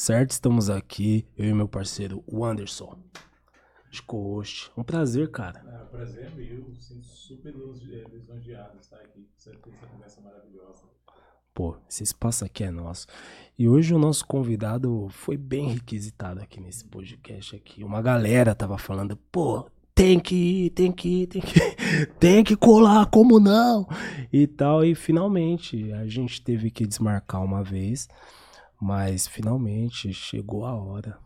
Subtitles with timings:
[0.00, 0.30] certo?
[0.30, 2.98] Estamos aqui, eu e meu parceiro, o Anderson.
[3.90, 4.70] De co-host.
[4.74, 5.62] Um prazer, cara.
[5.68, 6.74] É, o prazer meu.
[6.74, 10.84] Sinto super eh, lisonjeado estar aqui com essa conversa maravilhosa.
[11.52, 13.06] Pô, esse espaço aqui é nosso.
[13.58, 17.84] E hoje o nosso convidado foi bem requisitado aqui nesse podcast aqui.
[17.84, 21.60] Uma galera tava falando, pô, tem que ir, tem que ir, tem que,
[22.18, 23.86] tem que colar, como não?
[24.32, 28.08] E tal, e finalmente a gente teve que desmarcar uma vez,
[28.80, 31.18] mas finalmente chegou a hora.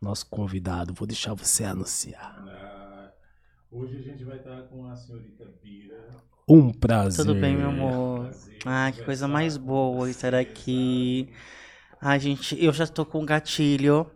[0.00, 2.34] Nosso convidado, vou deixar você anunciar.
[2.48, 3.12] Ah,
[3.70, 6.08] hoje a gente vai estar com a senhorita Bira.
[6.48, 7.24] Um prazer.
[7.24, 8.30] Tudo bem, meu amor?
[8.64, 11.32] Ah, que coisa mais boa estar aqui.
[12.00, 14.10] Ai, gente, eu já tô com gatilho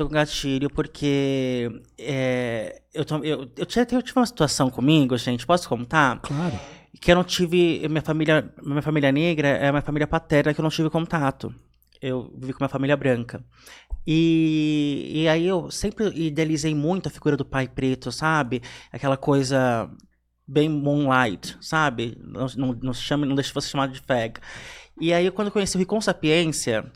[0.00, 5.16] tô com gatilho porque é, eu, tô, eu, eu, tive, eu tive uma situação comigo,
[5.18, 6.20] gente, posso contar?
[6.20, 6.58] Claro.
[7.00, 7.86] Que eu não tive.
[7.88, 11.54] Minha família, minha família negra é uma família paterna que eu não tive contato.
[12.00, 13.44] Eu vivi com minha família branca.
[14.06, 18.62] E, e aí eu sempre idealizei muito a figura do pai preto, sabe?
[18.90, 19.90] Aquela coisa
[20.46, 22.18] bem moonlight, sabe?
[22.20, 24.40] Não, não, não, chame, não deixe você chamado de fag.
[25.00, 26.90] E aí, quando eu conheci o Ricon Sapiência,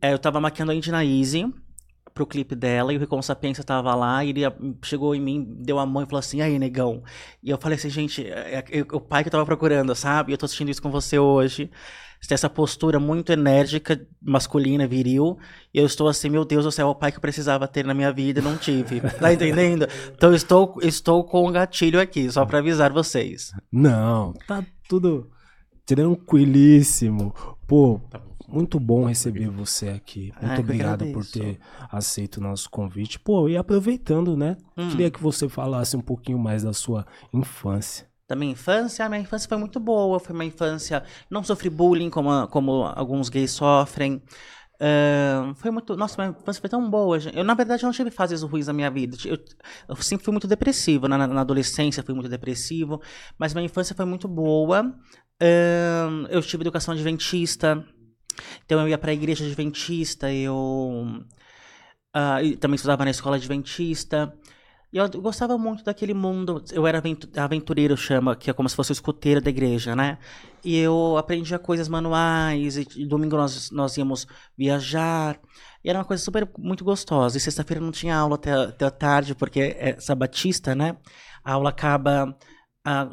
[0.00, 1.52] é, eu tava maquiando a Indina Easy
[2.14, 4.40] pro clipe dela e o Ricon Sapiência tava lá e ele
[4.82, 7.02] chegou em mim, deu a mão e falou assim, aí, negão.
[7.42, 10.32] E eu falei assim, gente, é, é, é o pai que eu tava procurando, sabe?
[10.32, 11.70] Eu tô assistindo isso com você hoje.
[12.20, 15.38] Você tem essa postura muito enérgica, masculina, viril.
[15.72, 17.84] E eu estou assim, meu Deus do céu, é o pai que eu precisava ter
[17.84, 19.00] na minha vida e não tive.
[19.20, 19.86] Tá entendendo?
[20.14, 23.52] Então estou, estou com um gatilho aqui, só para avisar vocês.
[23.72, 25.30] Não, tá tudo
[25.86, 27.34] tranquilíssimo.
[27.66, 30.32] Pô, tá muito bom receber você aqui.
[30.40, 31.58] Muito Ai, obrigado por ter
[31.90, 33.18] aceito o nosso convite.
[33.18, 34.56] Pô, e aproveitando, né?
[34.76, 34.90] Hum.
[34.90, 38.06] Queria que você falasse um pouquinho mais da sua infância.
[38.28, 39.08] Da minha infância?
[39.08, 40.18] Minha infância foi muito boa.
[40.18, 41.04] Foi uma infância.
[41.30, 44.22] Não sofri bullying como, como alguns gays sofrem.
[44.76, 45.96] Uh, foi muito.
[45.96, 47.18] Nossa, minha infância foi tão boa.
[47.32, 49.16] Eu, na verdade, não tive fases ruins na minha vida.
[49.24, 49.38] Eu,
[49.88, 51.08] eu sempre fui muito depressivo.
[51.08, 53.00] Na, na, adolescência, fui muito depressivo.
[53.38, 54.94] Mas minha infância foi muito boa.
[55.42, 57.84] Uh, eu tive educação adventista.
[58.64, 60.54] Então eu ia para a igreja adventista, eu
[62.14, 64.32] uh, também estudava na escola adventista.
[64.96, 66.64] E eu gostava muito daquele mundo.
[66.72, 67.02] Eu era
[67.36, 70.16] aventureiro, chama, que é como se fosse o escoteiro da igreja, né?
[70.64, 72.78] E eu aprendia coisas manuais.
[72.78, 74.26] E, domingo nós, nós íamos
[74.56, 75.38] viajar.
[75.84, 77.36] E era uma coisa super muito gostosa.
[77.36, 80.96] E sexta-feira não tinha aula até, até a tarde, porque é sabatista, né?
[81.44, 82.34] A aula acaba.
[82.82, 83.10] A,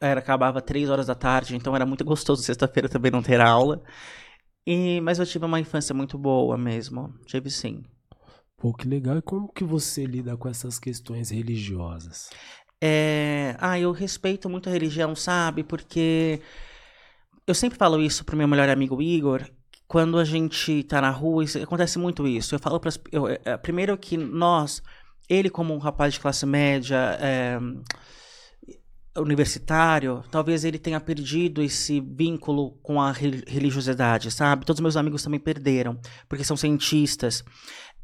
[0.00, 3.82] era, acabava três horas da tarde, então era muito gostoso sexta-feira também não ter aula.
[4.66, 7.12] E, mas eu tive uma infância muito boa mesmo.
[7.26, 7.84] Tive sim.
[8.56, 9.18] Pô, que legal.
[9.18, 12.30] E como que você lida com essas questões religiosas?
[12.80, 13.56] É...
[13.58, 15.62] Ah, eu respeito muito a religião, sabe?
[15.62, 16.40] Porque
[17.46, 19.48] eu sempre falo isso pro meu melhor amigo Igor.
[19.86, 22.54] Quando a gente tá na rua, isso, acontece muito isso.
[22.54, 22.90] Eu falo para
[23.44, 24.82] é, primeiro que nós,
[25.28, 27.58] ele como um rapaz de classe média, é,
[29.20, 34.64] universitário, talvez ele tenha perdido esse vínculo com a religiosidade, sabe?
[34.64, 37.44] Todos meus amigos também perderam, porque são cientistas.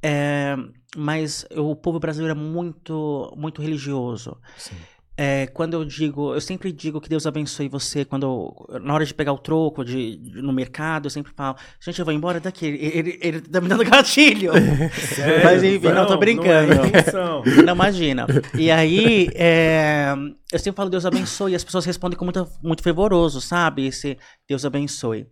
[0.03, 0.57] É,
[0.97, 4.37] mas o povo brasileiro é muito, muito religioso.
[4.57, 4.75] Sim.
[5.15, 8.05] É, quando eu digo, eu sempre digo que Deus abençoe você.
[8.05, 11.57] Quando eu, na hora de pegar o troco de, de, no mercado, eu sempre falo,
[11.81, 12.67] gente, eu vou embora daqui.
[12.67, 14.53] Ele, ele, ele tá me dando gatilho.
[15.15, 15.45] Sério?
[15.45, 16.75] Mas enfim, não, não tô brincando.
[16.75, 18.27] Não, é não imagina.
[18.59, 20.15] E aí, é,
[20.51, 23.87] eu sempre falo Deus abençoe, e as pessoas respondem com muito, muito fervoroso, sabe?
[23.87, 24.17] Esse
[24.49, 25.27] Deus abençoe.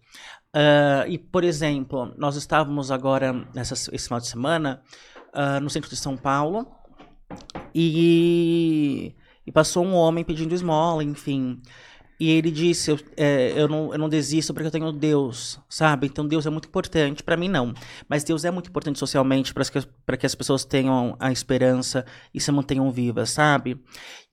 [0.54, 4.82] Uh, e, por exemplo, nós estávamos agora, nessa, esse final de semana,
[5.34, 6.66] uh, no centro de São Paulo,
[7.74, 9.14] e
[9.46, 11.60] e passou um homem pedindo esmola, enfim.
[12.20, 16.06] E ele disse: eu, é, eu, não, eu não desisto porque eu tenho Deus, sabe?
[16.06, 17.22] Então Deus é muito importante.
[17.22, 17.72] para mim, não.
[18.06, 22.04] Mas Deus é muito importante socialmente para que, que as pessoas tenham a esperança
[22.34, 23.82] e se mantenham vivas, sabe?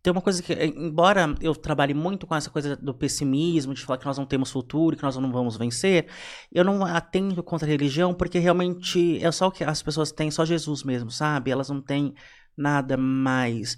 [0.02, 3.98] Então, uma coisa que, embora eu trabalhe muito com essa coisa do pessimismo, de falar
[3.98, 6.08] que nós não temos futuro, que nós não vamos vencer,
[6.52, 10.30] eu não atendo contra a religião porque realmente é só o que as pessoas têm,
[10.30, 11.52] só Jesus mesmo, sabe?
[11.52, 12.14] Elas não têm
[12.58, 13.78] nada mais.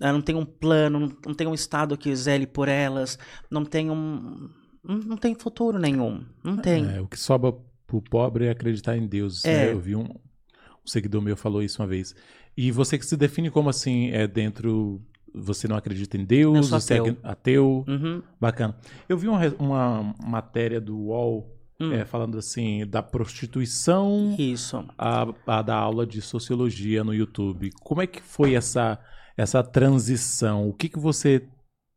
[0.00, 3.18] Ela não tem um plano, não tem um Estado que zele por elas,
[3.50, 4.48] não tem um.
[4.84, 6.24] Não tem futuro nenhum.
[6.42, 6.88] Não tem.
[6.90, 7.52] É, o que sobra
[7.86, 9.44] pro pobre é acreditar em Deus.
[9.44, 9.66] É.
[9.66, 9.72] Né?
[9.72, 12.14] Eu vi um, um seguidor meu falou isso uma vez.
[12.56, 15.02] E você que se define como assim, é dentro
[15.34, 17.06] você não acredita em Deus, você ateu.
[17.22, 17.84] é ateu.
[17.86, 18.22] Uhum.
[18.40, 18.76] Bacana.
[19.08, 21.92] Eu vi uma, uma matéria do UOL hum.
[21.92, 24.34] é, falando assim da prostituição.
[24.38, 24.84] Isso.
[24.96, 27.70] A, a da aula de sociologia no YouTube.
[27.80, 28.98] Como é que foi essa
[29.38, 30.68] essa transição?
[30.68, 31.48] O que, que você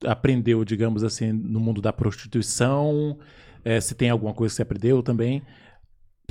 [0.05, 3.19] aprendeu, digamos assim, no mundo da prostituição?
[3.65, 5.43] É, se tem alguma coisa que você aprendeu também?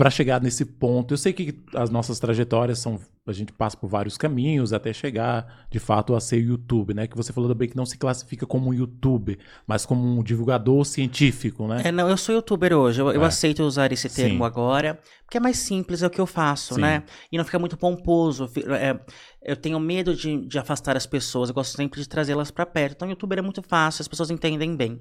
[0.00, 1.12] para chegar nesse ponto?
[1.12, 2.98] Eu sei que as nossas trajetórias são
[3.30, 7.06] a gente passa por vários caminhos até chegar, de fato, a ser YouTube, né?
[7.06, 10.84] Que você falou também que não se classifica como um YouTube, mas como um divulgador
[10.84, 11.82] científico, né?
[11.84, 13.16] É, não, eu sou youtuber hoje, eu, é.
[13.16, 14.44] eu aceito usar esse termo Sim.
[14.44, 16.80] agora, porque é mais simples, é o que eu faço, Sim.
[16.80, 17.04] né?
[17.30, 18.50] E não fica muito pomposo.
[18.68, 18.98] É,
[19.42, 22.96] eu tenho medo de, de afastar as pessoas, eu gosto sempre de trazê-las para perto.
[22.96, 25.00] Então, youtuber é muito fácil, as pessoas entendem bem.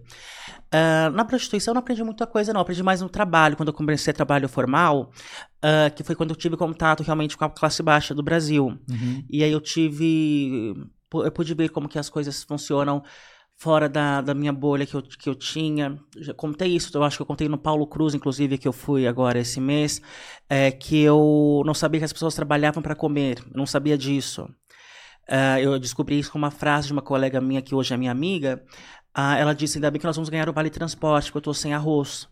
[0.72, 2.60] Uh, na prostituição, eu não aprendi muita coisa, não.
[2.60, 5.12] Eu aprendi mais no trabalho, quando eu comecei trabalho formal,
[5.64, 8.66] uh, que foi quando eu tive contato realmente com a classe baixa do Brasil.
[8.68, 9.24] Uhum.
[9.30, 10.76] E aí eu tive.
[11.14, 13.04] Eu pude ver como que as coisas funcionam
[13.60, 16.00] fora da, da minha bolha que eu, que eu tinha.
[16.18, 19.06] Já contei isso, eu acho que eu contei no Paulo Cruz, inclusive, que eu fui
[19.06, 20.02] agora esse mês,
[20.50, 24.44] é, que eu não sabia que as pessoas trabalhavam para comer, não sabia disso.
[25.28, 28.12] Uh, eu descobri isso com uma frase de uma colega minha, que hoje é minha
[28.12, 28.64] amiga.
[29.16, 31.54] Uh, ela disse: Ainda bem que nós vamos ganhar o vale transporte, porque eu estou
[31.54, 32.28] sem arroz.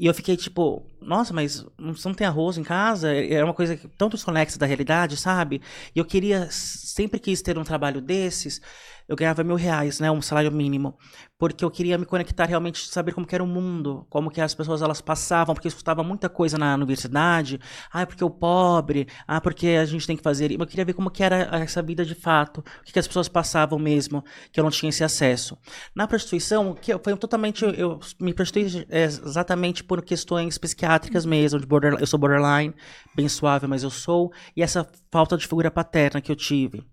[0.00, 3.14] E eu fiquei tipo, nossa, mas não tem arroz em casa?
[3.14, 5.60] É uma coisa tão desconexa da realidade, sabe?
[5.94, 8.62] E eu queria, sempre quis ter um trabalho desses
[9.10, 10.96] eu ganhava mil reais, né, um salário mínimo,
[11.36, 14.82] porque eu queria me conectar realmente, saber como era o mundo, como que as pessoas
[14.82, 17.58] elas passavam, porque eu escutava muita coisa na universidade,
[17.92, 21.10] ah, porque o pobre, ah, porque a gente tem que fazer, eu queria ver como
[21.10, 24.22] que era essa vida de fato, o que, que as pessoas passavam mesmo,
[24.52, 25.58] que eu não tinha esse acesso.
[25.92, 31.96] Na prostituição, que foi totalmente, eu me prostituí exatamente por questões psiquiátricas mesmo, de border,
[31.98, 32.72] eu sou borderline,
[33.16, 36.86] bem suave, mas eu sou, e essa falta de figura paterna que eu tive.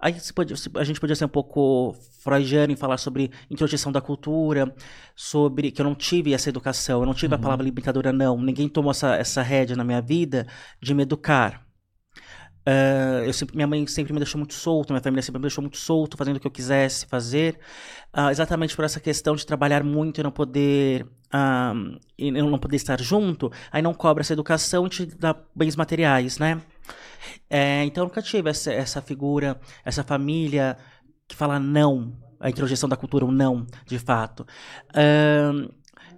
[0.00, 0.14] Aí
[0.76, 4.72] a gente podia ser um pouco freudiano e falar sobre introjeção da cultura,
[5.16, 7.40] sobre que eu não tive essa educação, eu não tive uhum.
[7.40, 8.40] a palavra libertadora, não.
[8.40, 10.46] Ninguém tomou essa, essa rédea na minha vida
[10.80, 11.66] de me educar.
[12.68, 15.62] Uh, eu sempre, minha mãe sempre me deixou muito solto, minha família sempre me deixou
[15.62, 17.58] muito solto, fazendo o que eu quisesse fazer,
[18.14, 22.76] uh, exatamente por essa questão de trabalhar muito e não poder uh, e não poder
[22.76, 26.60] estar junto, aí não cobra essa educação e te dá bens materiais, né?
[27.50, 30.76] É, então eu nunca tive essa, essa figura, essa família
[31.26, 34.46] que fala não, a introjeção da cultura, o não, de fato.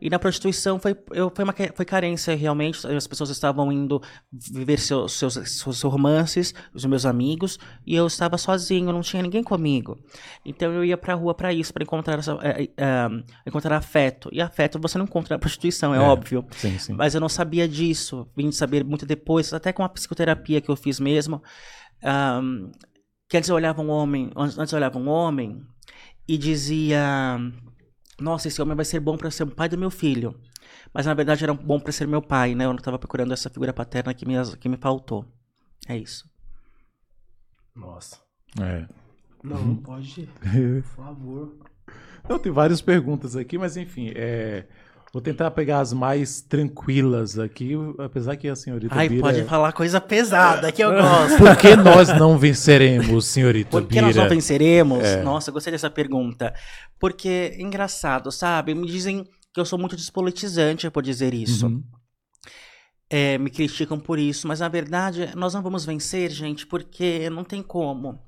[0.01, 2.87] E na prostituição foi, eu, foi, uma, foi carência, realmente.
[2.87, 4.01] As pessoas estavam indo
[4.33, 9.43] viver seus, seus, seus romances, os meus amigos, e eu estava sozinho, não tinha ninguém
[9.43, 9.99] comigo.
[10.45, 13.09] Então eu ia pra rua para isso, para encontrar, essa, é, é,
[13.47, 14.31] encontrar afeto.
[14.33, 16.45] E afeto você não encontra na prostituição, é, é óbvio.
[16.53, 16.93] Sim, sim.
[16.95, 18.27] Mas eu não sabia disso.
[18.37, 21.43] Vim saber muito depois, até com a psicoterapia que eu fiz mesmo.
[22.03, 22.71] Um,
[23.29, 25.63] que antes eu olhava um homem, antes eu olhava um homem
[26.27, 27.39] e dizia
[28.21, 30.39] nossa, esse homem vai ser bom para ser o pai do meu filho.
[30.93, 32.65] Mas na verdade era bom para ser meu pai, né?
[32.65, 35.25] Eu não estava procurando essa figura paterna que me, que me faltou.
[35.89, 36.29] É isso.
[37.75, 38.19] Nossa.
[38.61, 38.87] É.
[39.43, 40.29] Não, não pode.
[40.39, 41.57] Por favor.
[42.29, 44.67] Não, tem várias perguntas aqui, mas enfim, é.
[45.13, 49.23] Vou tentar pegar as mais tranquilas aqui, apesar que a senhorita Ai, Bira...
[49.23, 51.37] pode falar coisa pesada que eu gosto.
[51.37, 54.07] Por que nós não venceremos, senhorita Por que Bira?
[54.07, 55.03] nós não venceremos?
[55.03, 55.21] É.
[55.23, 56.55] Nossa, gostei dessa pergunta.
[56.99, 58.73] Porque, engraçado, sabe?
[58.73, 61.67] Me dizem que eu sou muito despolitizante por dizer isso.
[61.67, 61.83] Uhum.
[63.13, 67.43] É, me criticam por isso, mas na verdade nós não vamos vencer, gente, porque não
[67.43, 68.23] tem como.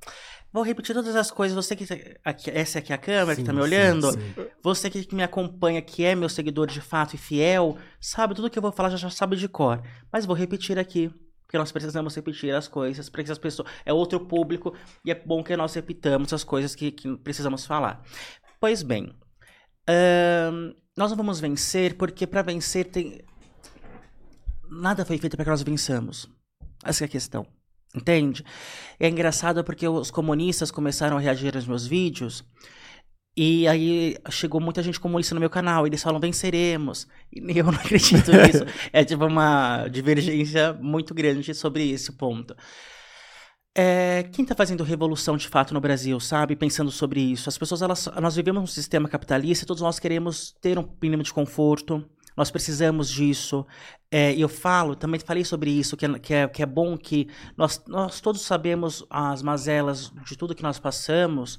[0.52, 1.54] Vou repetir todas as coisas.
[1.54, 1.86] Você que.
[2.22, 4.12] Aqui, essa aqui é a câmera sim, que tá me olhando.
[4.12, 4.46] Sim, sim.
[4.62, 8.58] Você que me acompanha, que é meu seguidor de fato e fiel, sabe tudo que
[8.58, 9.82] eu vou falar, já, já sabe de cor.
[10.12, 11.10] Mas vou repetir aqui.
[11.42, 13.68] Porque nós precisamos repetir as coisas, para que as pessoas.
[13.84, 18.02] É outro público e é bom que nós repitamos as coisas que, que precisamos falar.
[18.60, 19.14] Pois bem.
[19.88, 23.20] Uh, nós não vamos vencer porque para vencer tem.
[24.70, 26.28] Nada foi feito para que nós vençamos.
[26.84, 27.46] Essa é a questão.
[27.94, 28.44] Entende?
[28.98, 32.44] É engraçado porque os comunistas começaram a reagir aos meus vídeos.
[33.36, 35.86] E aí chegou muita gente comunista no meu canal.
[35.86, 37.06] E eles falam, venceremos.
[37.32, 38.64] E eu não acredito nisso.
[38.92, 42.54] é tipo uma divergência muito grande sobre esse ponto.
[43.74, 46.54] É, quem está fazendo revolução de fato no Brasil, sabe?
[46.54, 47.48] Pensando sobre isso.
[47.48, 51.22] As pessoas, elas, nós vivemos num sistema capitalista e todos nós queremos ter um mínimo
[51.22, 52.04] de conforto.
[52.36, 53.66] Nós precisamos disso.
[54.10, 57.28] É, eu falo, também falei sobre isso, que é, que é, que é bom que
[57.56, 61.58] nós, nós todos sabemos as mazelas de tudo que nós passamos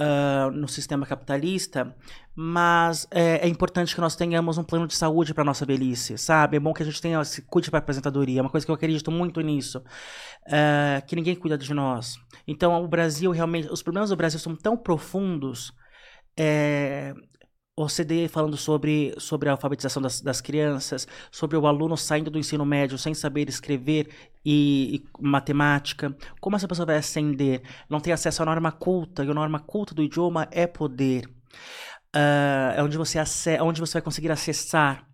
[0.00, 1.94] uh, no sistema capitalista,
[2.34, 6.56] mas é, é, importante que nós tenhamos um plano de saúde para nossa velhice, sabe?
[6.56, 8.74] É bom que a gente tenha, se cuide para aposentadoria, é uma coisa que eu
[8.74, 12.16] acredito muito nisso, uh, que ninguém cuida de nós.
[12.46, 15.72] Então, o Brasil realmente, os problemas do Brasil são tão profundos,
[16.36, 17.14] é,
[17.74, 22.66] OCDE falando sobre, sobre a alfabetização das, das crianças, sobre o aluno saindo do ensino
[22.66, 24.10] médio sem saber escrever
[24.44, 27.62] e, e, matemática, como essa pessoa vai ascender?
[27.88, 31.26] Não tem acesso à norma culta, e a norma culta do idioma é poder.
[32.14, 33.18] Uh, é onde você,
[33.62, 35.06] onde você vai conseguir acessar.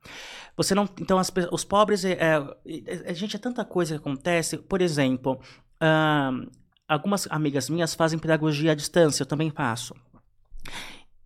[0.56, 4.58] Você não, então as, os pobres, é, é, a gente é tanta coisa que acontece.
[4.58, 5.40] Por exemplo,
[5.80, 6.50] uh,
[6.88, 9.94] algumas amigas minhas fazem pedagogia à distância, eu também faço.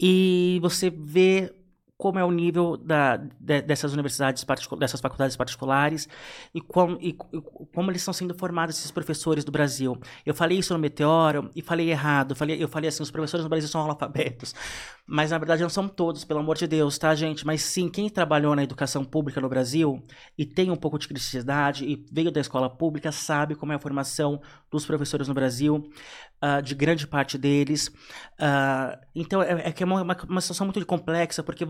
[0.02, 1.54] E você vê
[2.02, 4.44] como é o nível da, de, dessas universidades,
[4.76, 6.08] dessas faculdades particulares
[6.52, 7.40] e, com, e, e,
[7.72, 9.96] como eles estão sendo formados esses professores do Brasil.
[10.26, 12.34] Eu falei isso no Meteoro e falei errado.
[12.34, 14.52] Falei, eu falei assim, os professores no Brasil são analfabetos.
[15.06, 17.46] Mas na verdade não são todos, pelo amor de Deus, tá, gente?
[17.46, 20.04] Mas sim, quem trabalhou na educação pública no Brasil
[20.36, 23.78] e tem um pouco de criticidade e veio da escola pública sabe como é a
[23.78, 24.40] formação
[24.72, 25.88] dos professores no Brasil,
[26.42, 27.88] uh, de grande parte deles.
[27.88, 31.66] Uh, então é, é que é uma, uma situação muito complexa, porque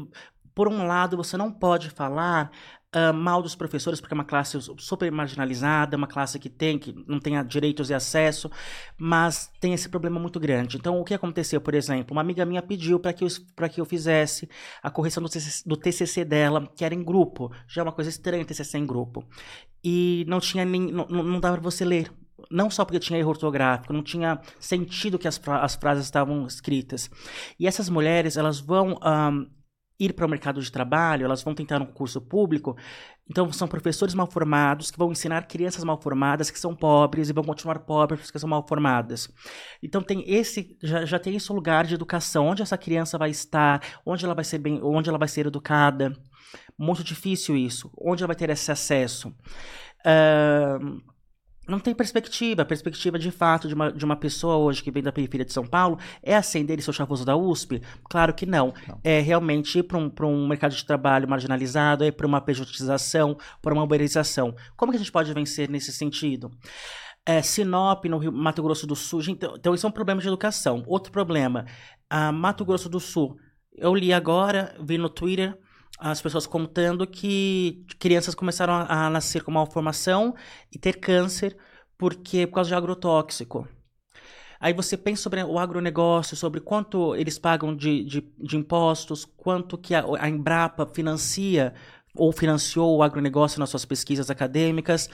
[0.55, 2.51] por um lado, você não pode falar
[2.95, 6.95] uh, mal dos professores, porque é uma classe super marginalizada, uma classe que tem, que
[7.07, 8.51] não tem direitos e acesso,
[8.99, 10.77] mas tem esse problema muito grande.
[10.77, 13.29] Então, o que aconteceu, por exemplo, uma amiga minha pediu para que, eu,
[13.71, 14.49] que eu fizesse
[14.83, 17.51] a correção do TCC, do TCC dela, que era em grupo.
[17.67, 19.25] Já é uma coisa estranha TCC em grupo.
[19.83, 22.13] E não tinha nem, não, não dava para você ler
[22.51, 27.11] não só porque tinha erro ortográfico, não tinha sentido que as, as frases estavam escritas.
[27.59, 29.47] E essas mulheres, elas vão um,
[29.99, 32.77] ir para o mercado de trabalho, elas vão tentar um curso público.
[33.31, 37.33] Então, são professores mal formados que vão ensinar crianças mal formadas que são pobres e
[37.33, 39.29] vão continuar pobres porque são mal formadas.
[39.83, 43.81] Então, tem esse já, já tem esse lugar de educação, onde essa criança vai estar,
[44.05, 46.13] onde ela vai ser bem, onde ela vai ser educada.
[46.77, 47.91] Muito difícil isso.
[47.97, 49.29] Onde ela vai ter esse acesso.
[50.05, 51.01] Uh,
[51.67, 52.63] não tem perspectiva.
[52.63, 55.53] A perspectiva de fato de uma, de uma pessoa hoje que vem da periferia de
[55.53, 57.81] São Paulo é acender seu chavoso da USP?
[58.05, 58.75] Claro que não.
[58.89, 59.01] não.
[59.05, 63.73] É realmente ir para um, um mercado de trabalho marginalizado, é para uma pejotização, para
[63.73, 64.55] uma uberização.
[64.77, 66.51] Como que a gente pode vencer nesse sentido?
[67.25, 69.23] É, Sinop, no Rio, Mato Grosso do Sul.
[69.29, 70.83] Então, então, isso é um problema de educação.
[70.87, 71.67] Outro problema,
[72.11, 73.37] a Mato Grosso do Sul.
[73.75, 75.57] Eu li agora, vi no Twitter,
[75.99, 80.35] as pessoas contando que crianças começaram a, a nascer com malformação
[80.71, 81.57] e ter câncer
[81.97, 83.69] porque por causa de agrotóxico.
[84.59, 89.77] Aí você pensa sobre o agronegócio, sobre quanto eles pagam de, de, de impostos, quanto
[89.77, 91.75] que a, a, Embrapa financia
[92.15, 95.11] ou financiou o agronegócio nas suas pesquisas acadêmicas.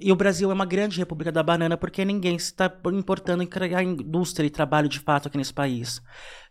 [0.00, 3.82] E o Brasil é uma grande república da banana porque ninguém está importando em criar
[3.82, 6.00] indústria e trabalho de fato aqui nesse país.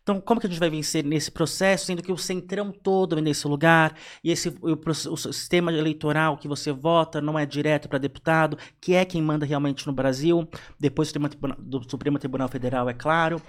[0.04, 3.22] Então, como que a gente vai vencer nesse processo, sendo que o centrão todo é
[3.22, 8.00] nesse lugar, e esse, o, o, sistema eleitoral que você vota não é direto para
[8.00, 10.48] deputado, que é quem manda realmente no Brasil,
[10.80, 13.42] depois do Supremo, do Supremo Tribunal Federal, é claro.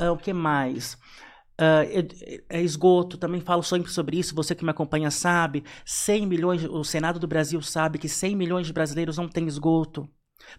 [0.00, 0.98] Uh, o que mais?
[1.62, 6.82] Uh, esgoto, também falo sempre sobre isso, você que me acompanha sabe, 100 milhões, o
[6.82, 10.08] Senado do Brasil sabe que 100 milhões de brasileiros não têm esgoto.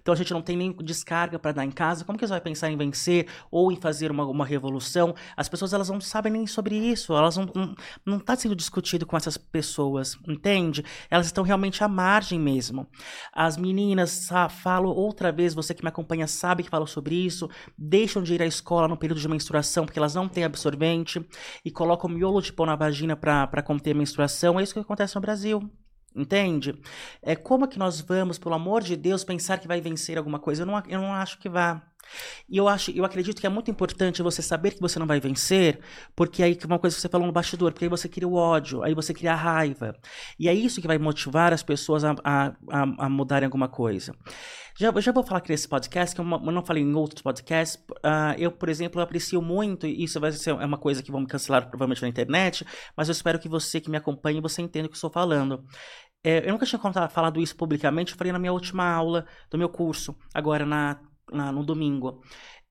[0.01, 2.03] Então a gente não tem nem descarga para dar em casa.
[2.03, 5.15] Como que você vai pensar em vencer ou em fazer uma, uma revolução?
[5.37, 7.13] As pessoas elas não sabem nem sobre isso.
[7.13, 7.75] Elas não não,
[8.05, 10.83] não tá sendo discutido com essas pessoas, entende?
[11.09, 12.87] Elas estão realmente à margem mesmo.
[13.31, 18.23] As meninas falo outra vez, você que me acompanha sabe que falo sobre isso, deixam
[18.23, 21.25] de ir à escola no período de menstruação porque elas não têm absorvente
[21.63, 24.59] e colocam miolo de pão na vagina para conter a menstruação.
[24.59, 25.82] É isso que acontece no Brasil.
[26.15, 26.79] Entende?
[27.21, 30.61] É como que nós vamos, pelo amor de Deus, pensar que vai vencer alguma coisa?
[30.61, 31.81] Eu não, eu não acho que vá.
[32.49, 35.19] E eu acho, eu acredito que é muito importante você saber que você não vai
[35.19, 35.79] vencer,
[36.15, 38.35] porque aí que uma coisa que você falou no bastidor, porque aí você cria o
[38.35, 39.95] ódio, aí você cria a raiva.
[40.39, 42.53] E é isso que vai motivar as pessoas a, a,
[42.99, 44.13] a, mudarem alguma coisa.
[44.75, 47.79] Já, já vou falar aqui nesse podcast, que eu não falei em outros podcasts.
[47.89, 51.21] Uh, eu, por exemplo, aprecio muito, e isso vai ser é uma coisa que vão
[51.21, 52.65] me cancelar provavelmente na internet,
[52.97, 55.63] mas eu espero que você que me acompanhe, você entenda o que eu estou falando.
[56.23, 59.57] É, eu nunca tinha contado, falado isso publicamente, eu falei na minha última aula do
[59.57, 60.99] meu curso, agora na,
[61.31, 62.21] na no domingo.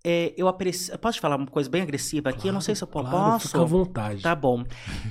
[0.05, 0.99] É, eu aprecio.
[0.99, 2.41] Posso te falar uma coisa bem agressiva aqui?
[2.41, 3.49] Claro, eu não sei se eu claro, posso.
[3.49, 4.23] Fica à vontade.
[4.23, 4.65] Tá bom.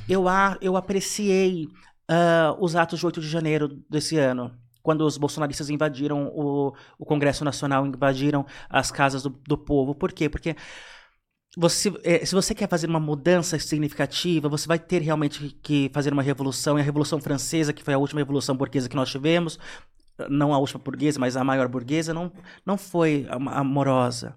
[0.10, 4.52] Eu, a, eu apreciei uh, os atos de 8 de janeiro desse ano
[4.84, 9.94] quando os bolsonaristas invadiram o, o Congresso Nacional, invadiram as casas do, do povo.
[9.94, 10.28] Por quê?
[10.28, 10.56] Porque
[11.58, 16.13] você, é, se você quer fazer uma mudança significativa, você vai ter realmente que fazer
[16.13, 16.77] uma revolução.
[16.77, 19.60] E a Revolução Francesa, que foi a última revolução burguesa que nós tivemos,
[20.29, 22.31] não a última burguesa, mas a maior burguesa, não,
[22.65, 24.36] não foi amorosa.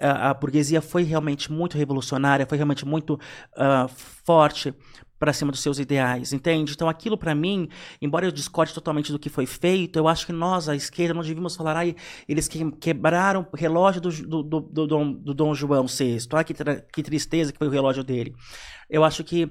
[0.00, 3.88] A, a burguesia foi realmente muito revolucionária, foi realmente muito uh,
[4.24, 4.74] forte
[5.18, 6.72] para cima dos seus ideais, entende?
[6.72, 7.68] Então aquilo para mim,
[8.00, 11.22] embora eu discorde totalmente do que foi feito, eu acho que nós, a esquerda, não
[11.22, 11.96] devíamos falar, ai,
[12.28, 16.44] eles que, quebraram o relógio do, do, do, do, Dom, do Dom João VI, ai,
[16.44, 16.54] que,
[16.92, 18.34] que tristeza que foi o relógio dele.
[18.90, 19.50] Eu acho que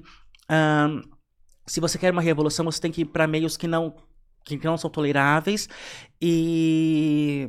[1.66, 3.94] se você quer uma revolução, você tem que ir para meios que não,
[4.44, 5.68] que não são toleráveis
[6.20, 7.48] e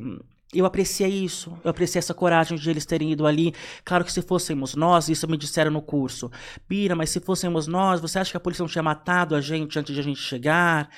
[0.54, 3.54] eu apreciei isso, eu apreciei essa coragem de eles terem ido ali.
[3.84, 6.30] Claro que se fôssemos nós, isso me disseram no curso.
[6.68, 9.78] Bira, mas se fôssemos nós, você acha que a polícia não tinha matado a gente
[9.78, 10.88] antes de a gente chegar?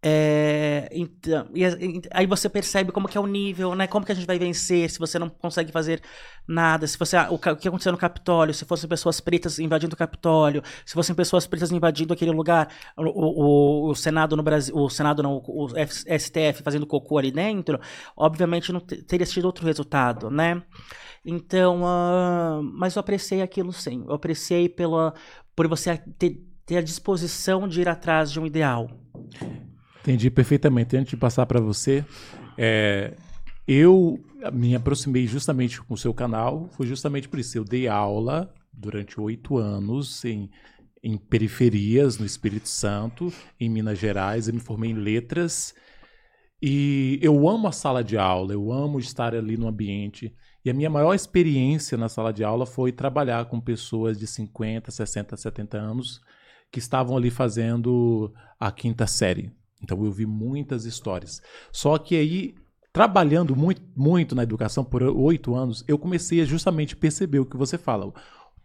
[0.00, 1.64] É, então, e,
[2.12, 3.88] aí você percebe como que é o nível, né?
[3.88, 6.00] Como que a gente vai vencer se você não consegue fazer
[6.46, 6.86] nada?
[6.86, 10.62] Se você o, o que aconteceu no Capitólio, se fossem pessoas pretas invadindo o Capitólio,
[10.86, 15.20] se fossem pessoas pretas invadindo aquele lugar, o, o, o Senado no Brasil, o Senado
[15.20, 17.80] não, o STF fazendo cocô ali dentro,
[18.16, 20.62] obviamente não teria sido outro resultado, né?
[21.24, 24.04] Então, uh, mas eu apreciei aquilo sim.
[24.06, 25.12] Eu apreciei pela
[25.56, 28.88] por você ter, ter a disposição de ir atrás de um ideal.
[30.08, 30.96] Entendi perfeitamente.
[30.96, 32.02] Antes de passar para você,
[32.56, 33.12] é,
[33.66, 34.18] eu
[34.54, 37.58] me aproximei justamente com o seu canal, foi justamente por isso.
[37.58, 40.48] Eu dei aula durante oito anos em,
[41.02, 44.48] em periferias no Espírito Santo, em Minas Gerais.
[44.48, 45.74] Eu me formei em letras
[46.62, 50.34] e eu amo a sala de aula, eu amo estar ali no ambiente.
[50.64, 54.90] E a minha maior experiência na sala de aula foi trabalhar com pessoas de 50,
[54.90, 56.22] 60, 70 anos
[56.72, 59.52] que estavam ali fazendo a quinta série.
[59.82, 61.40] Então eu vi muitas histórias.
[61.72, 62.54] Só que aí,
[62.92, 67.56] trabalhando muito, muito na educação por oito anos, eu comecei a justamente perceber o que
[67.56, 68.12] você fala.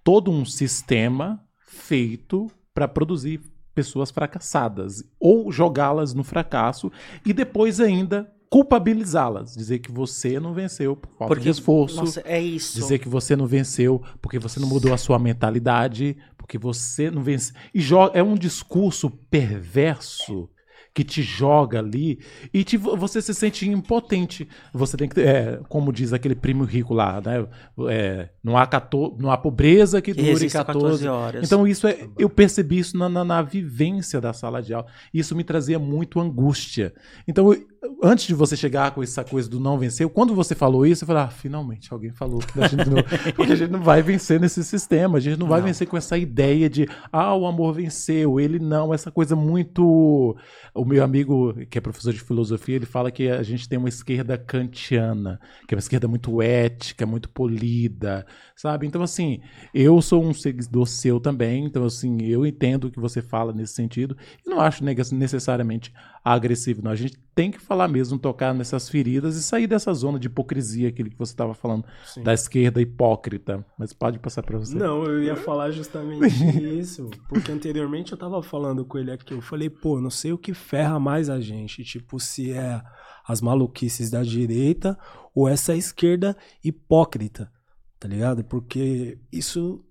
[0.03, 3.41] Todo um sistema feito para produzir
[3.73, 6.91] pessoas fracassadas ou jogá-las no fracasso
[7.25, 12.21] e depois ainda culpabilizá-las, dizer que você não venceu por falta porque, de esforço, nossa,
[12.23, 12.75] é isso.
[12.75, 17.23] dizer que você não venceu porque você não mudou a sua mentalidade, porque você não
[17.23, 17.81] venceu e
[18.13, 20.47] é um discurso perverso
[20.93, 22.19] que te joga ali
[22.53, 24.47] e te, você se sente impotente.
[24.71, 27.47] Você tem que, é, como diz aquele primo rico lá, né?
[27.89, 30.49] É, não, há 14, não há pobreza que dure 14.
[30.49, 31.43] 14 horas.
[31.45, 34.85] Então, isso é, eu percebi isso na, na, na, vivência da sala de aula.
[35.11, 36.93] Isso me trazia muito angústia.
[37.27, 37.65] Então, eu,
[38.01, 41.07] antes de você chegar com essa coisa do não vencer, quando você falou isso, eu
[41.07, 43.03] falei, ah, finalmente alguém falou gente não,
[43.35, 45.67] porque a gente não vai vencer nesse sistema, a gente não vai não.
[45.67, 50.35] vencer com essa ideia de, ah, o amor venceu, ele não, essa coisa muito.
[50.73, 53.89] O meu amigo, que é professor de filosofia, ele fala que a gente tem uma
[53.89, 58.87] esquerda kantiana, que é uma esquerda muito ética, muito polida, sabe?
[58.87, 59.41] Então, assim,
[59.73, 63.73] eu sou um seguidor seu também, então, assim, eu entendo o que você fala nesse
[63.73, 66.91] sentido, e não acho necessariamente agressivo, não.
[66.91, 70.89] A gente tem que falar mesmo, tocar nessas feridas e sair dessa zona de hipocrisia,
[70.89, 72.23] aquele que você estava falando, Sim.
[72.23, 73.65] da esquerda hipócrita.
[73.77, 74.75] Mas pode passar para você.
[74.75, 76.27] Não, eu ia falar justamente
[76.79, 80.37] isso, porque anteriormente eu estava falando com ele aqui, eu falei, pô, não sei o
[80.37, 82.81] que ferra mais a gente, tipo, se é
[83.27, 84.97] as maluquices da direita
[85.33, 87.51] ou essa esquerda hipócrita,
[87.99, 88.43] tá ligado?
[88.43, 89.83] Porque isso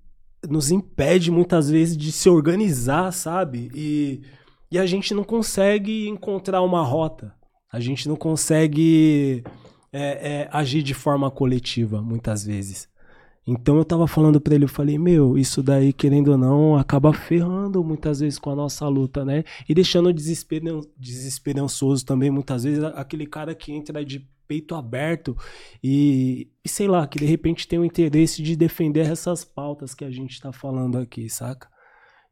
[0.48, 3.70] nos impede muitas vezes de se organizar, sabe?
[3.74, 4.22] E
[4.72, 7.34] e a gente não consegue encontrar uma rota.
[7.72, 9.42] A gente não consegue
[9.92, 12.88] é, é, agir de forma coletiva, muitas vezes.
[13.46, 17.12] Então eu tava falando para ele, eu falei, meu, isso daí, querendo ou não, acaba
[17.12, 19.42] ferrando muitas vezes com a nossa luta, né?
[19.68, 25.36] E deixando desesperan desesperançoso também, muitas vezes, aquele cara que entra de peito aberto
[25.82, 30.04] e, e sei lá, que de repente tem o interesse de defender essas pautas que
[30.04, 31.68] a gente tá falando aqui, saca?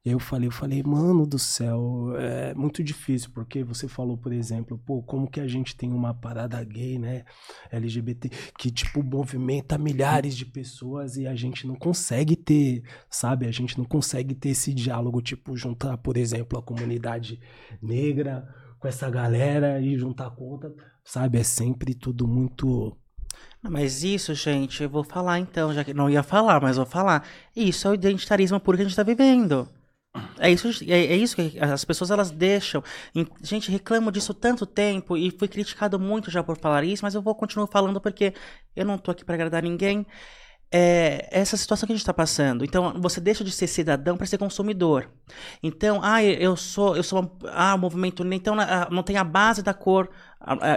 [0.02, 4.16] E aí eu falei, eu falei, mano do céu, é muito difícil, porque você falou,
[4.16, 7.22] por exemplo, pô, como que a gente tem uma parada gay, né,
[7.70, 13.52] LGBT, que, tipo, movimenta milhares de pessoas e a gente não consegue ter, sabe, a
[13.52, 17.38] gente não consegue ter esse diálogo, tipo, juntar, por exemplo, a comunidade
[17.82, 22.96] negra com essa galera e juntar com outra, sabe, é sempre tudo muito...
[23.62, 27.26] Mas isso, gente, eu vou falar então, já que não ia falar, mas vou falar.
[27.54, 29.68] Isso é o identitarismo puro que a gente tá vivendo.
[30.40, 32.82] É isso, é, é, isso que as pessoas elas deixam.
[33.42, 37.20] Gente, reclamo disso tanto tempo e fui criticado muito já por falar isso, mas eu
[37.20, 38.32] vou continuar falando porque
[38.74, 40.06] eu não tô aqui para agradar ninguém.
[40.72, 42.64] É essa situação que a gente está passando.
[42.64, 45.10] Então, você deixa de ser cidadão para ser consumidor.
[45.62, 48.54] Então, ah, eu sou, eu sou, ah, o movimento, então
[48.90, 50.08] não tem a base da cor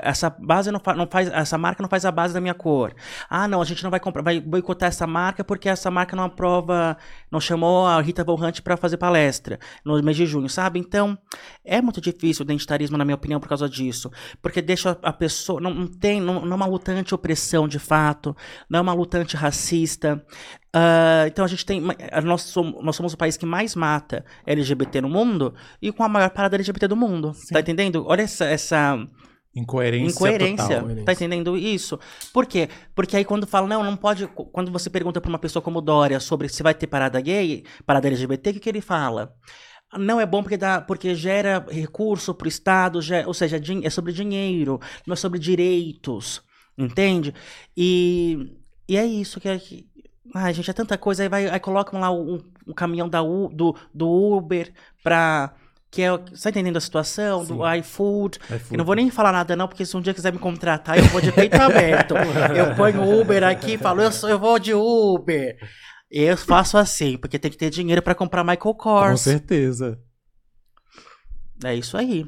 [0.03, 2.93] essa base não, fa não, faz, essa marca não faz a base da minha cor.
[3.29, 6.25] Ah, não, a gente não vai comprar, vai boicotar essa marca porque essa marca não
[6.25, 6.97] aprova,
[7.31, 10.79] não chamou a Rita Von Hunt para fazer palestra no mês de junho, sabe?
[10.79, 11.17] Então,
[11.63, 15.61] é muito difícil o identitarismo, na minha opinião, por causa disso, porque deixa a pessoa,
[15.61, 18.35] não, não tem, não, não é uma luta anti-opressão de fato,
[18.69, 20.23] não é uma luta anti-racista.
[20.75, 21.79] Uh, então a gente tem,
[22.23, 26.09] nós somos, nós somos o país que mais mata LGBT no mundo e com a
[26.09, 27.53] maior parada LGBT do mundo, Sim.
[27.53, 28.03] tá entendendo?
[28.07, 29.07] Olha essa, essa
[29.55, 30.15] Incoerência.
[30.15, 30.81] Incoerência.
[30.81, 31.05] Total.
[31.05, 31.99] Tá entendendo isso?
[32.33, 32.69] Por quê?
[32.95, 34.27] Porque aí quando fala, não, não pode.
[34.27, 38.07] Quando você pergunta pra uma pessoa como Dória sobre se vai ter parada gay, parada
[38.07, 39.35] LGBT, o que, que ele fala?
[39.95, 44.11] Não é bom porque, dá, porque gera recurso pro Estado, gera, ou seja, é sobre
[44.11, 46.41] dinheiro, não é sobre direitos.
[46.75, 47.31] Entende?
[47.77, 48.57] E,
[48.89, 49.87] e é isso que, é que
[50.33, 51.23] Ai, gente, é tanta coisa.
[51.23, 55.53] Aí, vai, aí colocam lá o, o caminhão da U, do, do Uber pra.
[55.93, 57.45] Que é, você tá entendendo a situação?
[57.45, 57.55] Sim.
[57.55, 58.39] Do iFood.
[58.43, 58.67] iFood.
[58.71, 61.05] Eu não vou nem falar nada, não, porque se um dia quiser me contratar, eu
[61.05, 62.15] vou de peito aberto.
[62.55, 65.55] Eu ponho Uber aqui e falo, eu, sou, eu vou de Uber.
[66.09, 69.11] Eu faço assim, porque tem que ter dinheiro para comprar Michael Kors.
[69.11, 69.99] Com certeza.
[71.63, 72.27] É isso aí.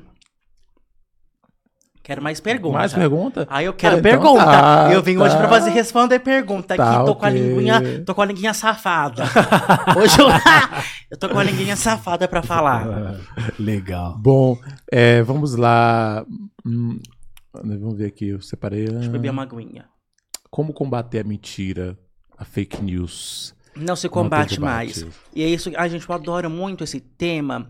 [2.05, 2.77] Quero mais perguntas.
[2.77, 3.47] Mais pergunta?
[3.49, 4.45] Aí eu quero ah, então pergunta.
[4.45, 5.23] Tá, eu vim tá.
[5.23, 6.77] hoje pra fazer responder pergunta.
[6.77, 7.19] Tá, Aqui tô okay.
[7.19, 9.23] com a linguinha, tô com a linguinha safada.
[9.97, 10.27] hoje eu,
[11.09, 13.17] eu tô com a linguinha safada pra falar.
[13.57, 14.19] Legal.
[14.19, 14.55] Bom,
[14.91, 16.23] é, vamos lá.
[16.63, 16.99] Hum,
[17.51, 18.85] vamos ver aqui, eu separei.
[18.87, 19.85] Deixa eu beber uma aguinha.
[20.51, 21.97] Como combater a mentira,
[22.37, 23.55] a fake news?
[23.75, 25.07] Não se combate Não mais.
[25.33, 25.71] E é isso.
[25.75, 27.67] A gente, eu adoro muito esse tema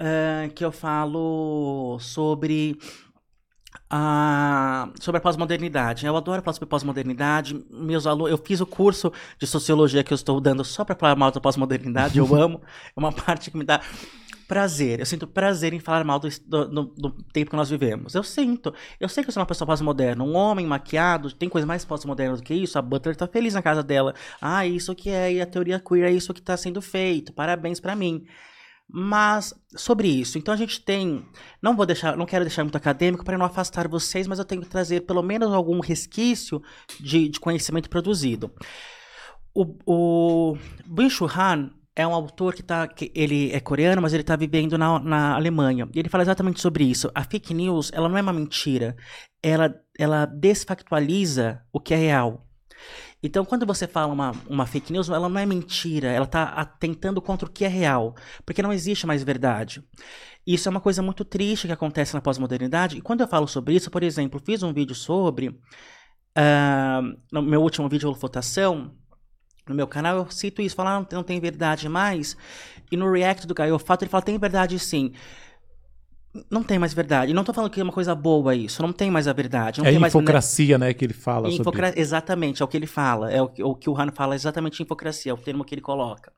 [0.00, 2.76] uh, que eu falo sobre
[3.88, 6.06] a, sobre a pós-modernidade.
[6.06, 7.64] Eu adoro falar sobre pós-modernidade.
[7.70, 11.16] Meus alunos, eu fiz o curso de sociologia que eu estou dando só para falar
[11.16, 12.18] mal da pós-modernidade.
[12.18, 12.60] Eu amo.
[12.96, 13.80] É uma parte que me dá
[14.46, 14.98] prazer.
[14.98, 18.14] Eu sinto prazer em falar mal do, do, do, tempo que nós vivemos.
[18.14, 18.74] Eu sinto.
[18.98, 20.24] Eu sei que eu sou uma pessoa pós-moderna.
[20.24, 22.78] Um homem maquiado, tem coisa mais pós-moderna do que isso.
[22.78, 24.14] A Butler tá feliz na casa dela.
[24.40, 27.32] Ah, isso que é, e a teoria queer é isso que está sendo feito.
[27.32, 28.24] Parabéns para mim.
[28.92, 31.24] Mas sobre isso, então a gente tem,
[31.62, 34.62] não vou deixar, não quero deixar muito acadêmico para não afastar vocês, mas eu tenho
[34.62, 36.60] que trazer pelo menos algum resquício
[36.98, 38.50] de, de conhecimento produzido.
[39.54, 44.22] O, o Bin-Shu Han é um autor que, tá, que ele é coreano, mas ele
[44.22, 45.88] está vivendo na, na Alemanha.
[45.94, 47.10] E ele fala exatamente sobre isso.
[47.14, 48.96] A fake news, ela não é uma mentira.
[49.42, 52.46] Ela, ela desfactualiza o que é real.
[53.22, 57.20] Então, quando você fala uma, uma fake news, ela não é mentira, ela está atentando
[57.20, 58.14] contra o que é real,
[58.46, 59.84] porque não existe mais verdade.
[60.46, 62.96] Isso é uma coisa muito triste que acontece na pós-modernidade.
[62.96, 65.48] E quando eu falo sobre isso, por exemplo, fiz um vídeo sobre.
[66.30, 68.92] Uh, no meu último vídeo de votação,
[69.68, 72.36] no meu canal, eu cito isso, falar ah, não, tem verdade mais.
[72.90, 75.12] E no react do Gaio Fato, ele fala: tem verdade sim
[76.50, 77.32] não tem mais verdade.
[77.32, 78.82] Não estou falando que é uma coisa boa isso.
[78.82, 79.80] Não tem mais a verdade.
[79.80, 80.90] Não é tem infocracia, mais...
[80.90, 81.88] né, que ele fala Infocra...
[81.88, 83.30] sobre Exatamente, é o que ele fala.
[83.30, 85.74] É o que o, que o Han fala, é exatamente infocracia, é o termo que
[85.74, 86.32] ele coloca.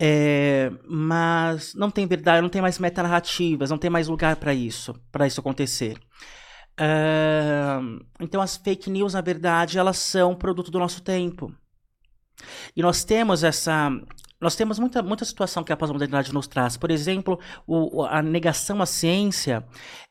[0.00, 4.94] É, mas não tem verdade, não tem mais metanarrativas, não tem mais lugar para isso,
[5.12, 5.98] para isso acontecer.
[6.78, 7.78] É,
[8.18, 11.52] então as fake news, na verdade, elas são produto do nosso tempo.
[12.74, 13.90] E nós temos essa
[14.40, 16.76] nós temos muita, muita situação que a pós-modernidade nos traz.
[16.76, 19.62] Por exemplo, o, a negação à ciência,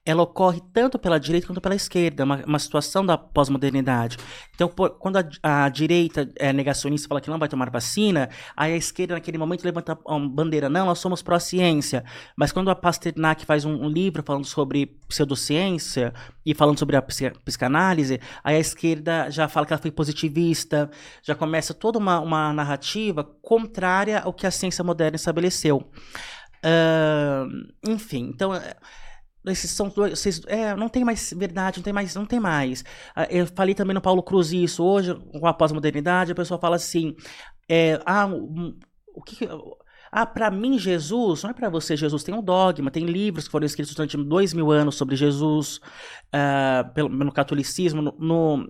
[0.06, 4.18] ela ocorre tanto pela direita quanto pela esquerda, uma, uma situação da pós-modernidade.
[4.54, 8.74] Então, por, quando a, a, direita é negacionista fala que não vai tomar vacina, aí
[8.74, 12.04] a esquerda naquele momento levanta a bandeira, não, nós somos pró-ciência.
[12.38, 16.14] Mas quando a Pasternak faz um, um, livro falando sobre pseudociência
[16.46, 20.90] e falando sobre a psicanálise, aí a esquerda já fala que ela foi positivista,
[21.24, 25.78] já começa toda uma, uma narrativa contrária ao que a ciência moderna estabeleceu.
[26.64, 28.76] Uh, enfim, então é,
[29.46, 32.82] esses são dois, esses, é, não tem mais verdade, não tem mais, não tem mais.
[32.82, 36.76] Uh, eu falei também no Paulo Cruz isso hoje com a pós-modernidade, a pessoa fala
[36.76, 37.16] assim,
[37.70, 39.48] é, ah, o que
[40.12, 43.52] ah, para mim Jesus, não é para você Jesus, tem um dogma, tem livros que
[43.52, 45.78] foram escritos durante dois mil anos sobre Jesus,
[46.28, 48.16] uh, pelo, no catolicismo, no,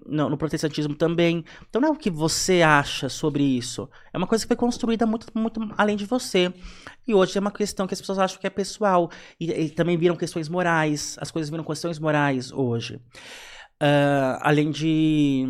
[0.06, 1.44] no, no, protestantismo também.
[1.70, 5.06] Então não é o que você acha sobre isso, é uma coisa que foi construída
[5.06, 6.54] muito, muito além de você.
[7.08, 9.98] E hoje é uma questão que as pessoas acham que é pessoal, e, e também
[9.98, 12.96] viram questões morais, as coisas viram questões morais hoje.
[13.82, 15.48] Uh, além de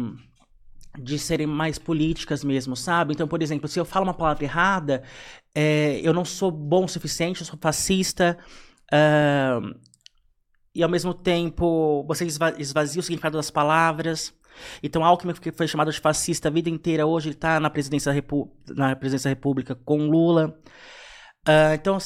[0.97, 3.13] de serem mais políticas mesmo, sabe?
[3.13, 5.03] Então, por exemplo, se eu falo uma palavra errada,
[5.53, 8.37] é, eu não sou bom o suficiente, eu sou fascista,
[8.93, 9.75] uh,
[10.73, 14.33] e ao mesmo tempo você esvazia o significado das palavras.
[14.83, 18.13] Então, Alckmin, que foi chamado de fascista a vida inteira, hoje ele está na presidência,
[18.69, 20.59] na presidência da República com Lula.
[21.47, 21.97] Uh, então,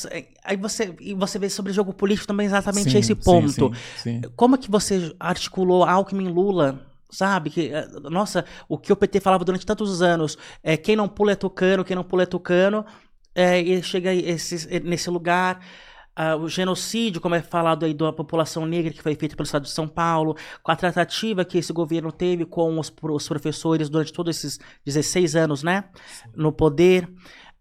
[0.43, 3.73] aí você, você vê sobre jogo político também exatamente sim, esse ponto.
[3.97, 7.49] Sim, sim, Como é que você articulou Alckmin Lula sabe?
[7.49, 11.33] Que, eh, nossa, o que o PT falava durante tantos anos, é quem não pula
[11.33, 12.83] é tucano, quem não pula é tucano,
[13.35, 15.59] é, chega esse, nesse lugar.
[16.15, 19.63] Uh, o genocídio, como é falado aí da população negra que foi feito pelo Estado
[19.63, 24.13] de São Paulo, com a tratativa que esse governo teve com os, os professores durante
[24.13, 25.85] todos esses 16 anos, né,
[26.35, 27.05] no poder.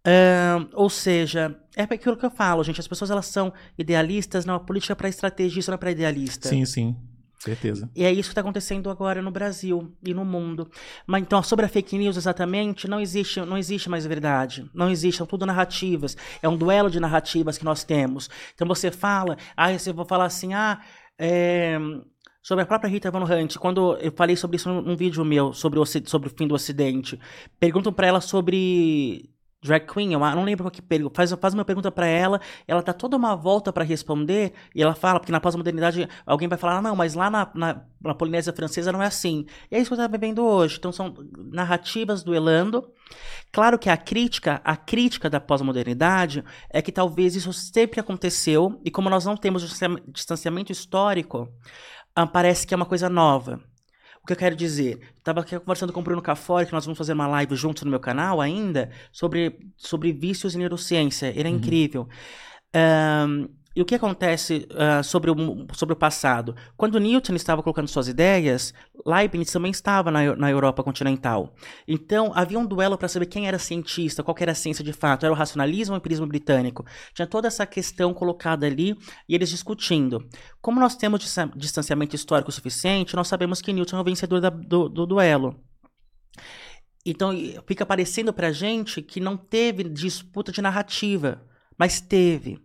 [0.07, 4.57] Uh, ou seja, é aquilo que eu falo, gente, as pessoas elas são idealistas, não,
[4.57, 6.49] a política é para estrategista, não é para idealista.
[6.49, 6.97] Sim, sim.
[7.43, 7.91] Certeza.
[7.97, 10.71] E é isso que está acontecendo agora no Brasil e no mundo.
[11.05, 14.71] Mas então, sobre a fake news exatamente, não existe, não existe mais verdade.
[14.73, 16.17] Não existe, são tudo narrativas.
[16.41, 18.31] É um duelo de narrativas que nós temos.
[18.55, 20.81] Então você fala, aí ah, você vai falar assim, ah,
[21.19, 21.77] é,
[22.41, 25.53] sobre a própria Rita Von Hunt, quando eu falei sobre isso num, num vídeo meu,
[25.53, 27.19] sobre o, sobre o fim do Ocidente,
[27.59, 29.32] perguntam para ela sobre
[29.63, 32.83] drag queen, eu não lembro qual que pergunta, faz, faz uma pergunta para ela, ela
[32.83, 36.79] dá toda uma volta para responder, e ela fala, porque na pós-modernidade alguém vai falar,
[36.79, 39.47] ah, não, mas lá na, na, na, Polinésia Francesa não é assim.
[39.71, 40.77] E é isso que eu estava vivendo hoje.
[40.79, 41.15] Então são
[41.53, 42.91] narrativas duelando.
[43.53, 48.91] Claro que a crítica, a crítica da pós-modernidade é que talvez isso sempre aconteceu, e
[48.91, 49.63] como nós não temos
[50.09, 51.49] distanciamento histórico,
[52.17, 53.61] ah, parece que é uma coisa nova.
[54.23, 55.01] O que eu quero dizer?
[55.19, 57.91] Estava aqui conversando com o Bruno Cafori, que nós vamos fazer uma live juntos no
[57.91, 61.27] meu canal ainda, sobre, sobre vícios e neurociência.
[61.27, 61.57] Ele é uhum.
[61.57, 62.09] incrível.
[62.75, 66.55] Um, e o que acontece uh, sobre, o, sobre o passado?
[66.77, 68.75] Quando Newton estava colocando suas ideias,
[69.07, 71.55] Leibniz também estava na, na Europa continental.
[71.89, 75.25] Então, havia um duelo para saber quem era cientista, qual era a ciência de fato.
[75.25, 76.85] Era o racionalismo ou o empirismo britânico?
[77.15, 78.97] Tinha toda essa questão colocada ali
[79.29, 80.27] e eles discutindo.
[80.61, 81.21] Como nós temos
[81.57, 85.59] distanciamento histórico suficiente, nós sabemos que Newton é o vencedor da, do, do duelo.
[87.05, 87.33] Então,
[87.67, 91.43] fica parecendo para gente que não teve disputa de narrativa,
[91.77, 92.61] mas teve.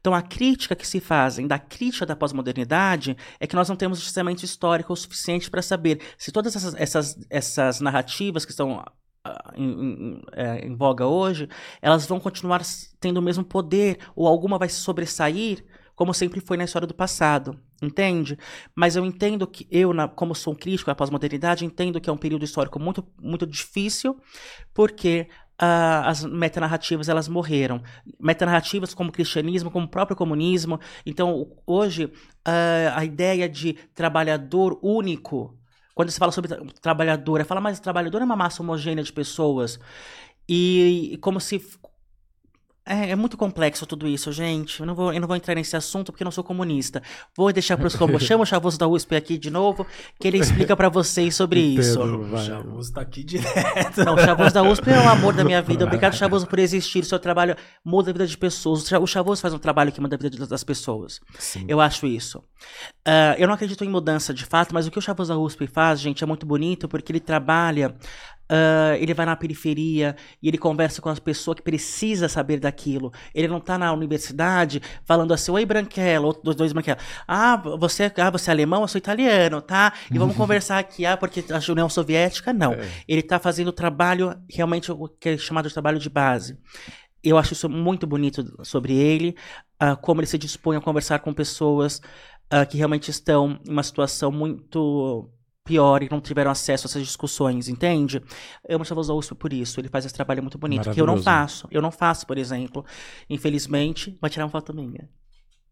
[0.00, 4.00] Então, a crítica que se fazem da crítica da pós-modernidade é que nós não temos
[4.00, 8.82] justamente histórico o suficiente para saber se todas essas, essas, essas narrativas que estão
[9.22, 11.48] ah, em, em, é, em, voga hoje,
[11.82, 12.62] elas vão continuar
[12.98, 15.62] tendo o mesmo poder, ou alguma vai se sobressair,
[15.94, 17.60] como sempre foi na história do passado.
[17.82, 18.38] Entende?
[18.74, 22.12] Mas eu entendo que eu, na, como sou um crítico da pós-modernidade, entendo que é
[22.12, 24.18] um período histórico muito, muito difícil,
[24.72, 25.28] porque
[25.60, 27.82] uh, as metanarrativas elas morreram.
[28.18, 30.80] Metanarrativas como o cristianismo, como o próprio comunismo.
[31.04, 35.56] Então, hoje, uh, a ideia de trabalhador único,
[35.94, 39.78] quando se fala sobre trabalhador, é fala, mas trabalhador é uma massa homogênea de pessoas.
[40.48, 41.62] E como se
[42.90, 44.80] é, é, muito complexo tudo isso, gente.
[44.80, 47.00] Eu não, vou, eu não vou entrar nesse assunto porque eu não sou comunista.
[47.36, 48.26] Vou deixar para os comunistas.
[48.28, 49.86] Chama o Chavoso da USP aqui de novo,
[50.18, 52.02] que ele explica para vocês sobre isso.
[52.02, 54.04] O Chavoso tá aqui direto.
[54.04, 55.84] Não, o Chavoso da USP é o amor da minha vida.
[55.84, 57.00] Obrigado, Chavoso, por existir.
[57.00, 58.90] O seu trabalho muda a vida de pessoas.
[58.90, 61.20] O Chavoso faz um trabalho que muda a vida das pessoas.
[61.38, 61.64] Sim.
[61.68, 62.38] Eu acho isso.
[63.06, 65.68] Uh, eu não acredito em mudança de fato, mas o que o Chavoso da USP
[65.68, 67.94] faz, gente, é muito bonito porque ele trabalha
[68.50, 73.12] Uh, ele vai na periferia e ele conversa com as pessoas que precisa saber daquilo.
[73.32, 76.98] Ele não está na universidade falando assim, oi Branquela, outro dos dois Branquela.
[77.28, 79.92] Ah, você, ah, você é alemão, eu sou italiano, tá?
[80.10, 82.72] E vamos conversar aqui, ah, porque a União Soviética, não.
[82.72, 82.88] É.
[83.06, 86.58] Ele está fazendo trabalho, realmente, o que é chamado de trabalho de base.
[87.22, 89.36] Eu acho isso muito bonito sobre ele,
[89.80, 92.00] uh, como ele se dispõe a conversar com pessoas
[92.52, 95.30] uh, que realmente estão em uma situação muito
[95.64, 98.22] pior e não tiveram acesso a essas discussões, entende?
[98.68, 101.22] Eu amo Chavoso USP por isso, ele faz esse trabalho muito bonito, que eu não
[101.22, 101.68] faço.
[101.70, 102.84] Eu não faço, por exemplo.
[103.28, 105.08] Infelizmente, vai tirar uma foto minha.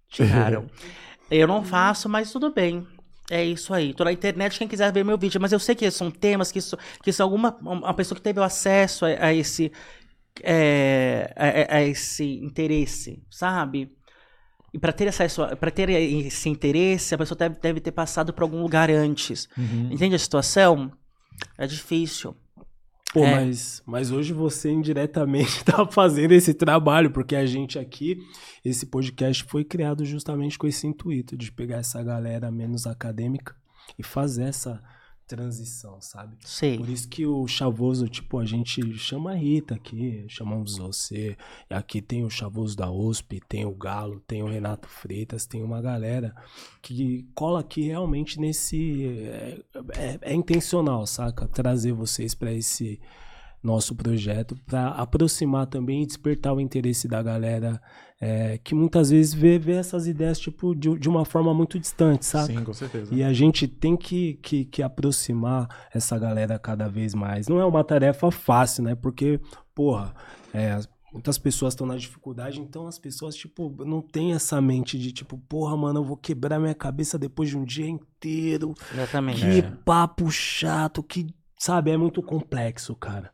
[0.08, 0.66] Tiraram.
[1.30, 2.86] eu não faço, mas tudo bem.
[3.30, 3.92] É isso aí.
[3.92, 5.40] Tô na internet, quem quiser ver meu vídeo.
[5.40, 6.60] Mas eu sei que são temas que,
[7.02, 9.70] que são alguma uma pessoa que teve o acesso a, a esse
[10.42, 13.97] é, a, a, esse interesse, sabe?
[14.72, 18.42] E para ter acesso, para ter esse interesse, a pessoa deve, deve ter passado por
[18.42, 19.48] algum lugar antes.
[19.56, 19.90] Uhum.
[19.90, 20.92] Entende a situação?
[21.56, 22.36] É difícil.
[23.12, 23.36] Pô, é.
[23.36, 28.18] mas, mas hoje você indiretamente está fazendo esse trabalho, porque a gente aqui,
[28.62, 33.56] esse podcast foi criado justamente com esse intuito de pegar essa galera menos acadêmica
[33.98, 34.82] e fazer essa
[35.28, 36.36] transição, sabe?
[36.40, 36.78] Sim.
[36.78, 41.36] Por isso que o Chavoso, tipo, a gente chama a Rita aqui, chamamos você.
[41.70, 45.62] E aqui tem o Chavoso da USP, tem o Galo, tem o Renato Freitas, tem
[45.62, 46.34] uma galera
[46.80, 49.06] que cola aqui realmente nesse.
[49.06, 49.62] É,
[49.94, 51.46] é, é intencional, saca?
[51.46, 52.98] Trazer vocês para esse
[53.62, 57.80] nosso projeto para aproximar também e despertar o interesse da galera
[58.20, 62.26] é, que muitas vezes vê, vê essas ideias tipo de, de, uma forma muito distante,
[62.26, 62.54] sabe?
[62.54, 63.14] Sim, com certeza.
[63.14, 67.46] E a gente tem que, que, que, aproximar essa galera cada vez mais.
[67.46, 68.96] Não é uma tarefa fácil, né?
[68.96, 69.40] Porque,
[69.72, 70.12] porra,
[70.52, 70.80] é,
[71.12, 75.38] muitas pessoas estão na dificuldade, então as pessoas, tipo, não tem essa mente de, tipo,
[75.48, 78.74] porra, mano, eu vou quebrar minha cabeça depois de um dia inteiro.
[78.92, 79.40] Exatamente.
[79.40, 79.62] Que é.
[79.84, 83.30] papo chato, que sabe, é muito complexo, cara.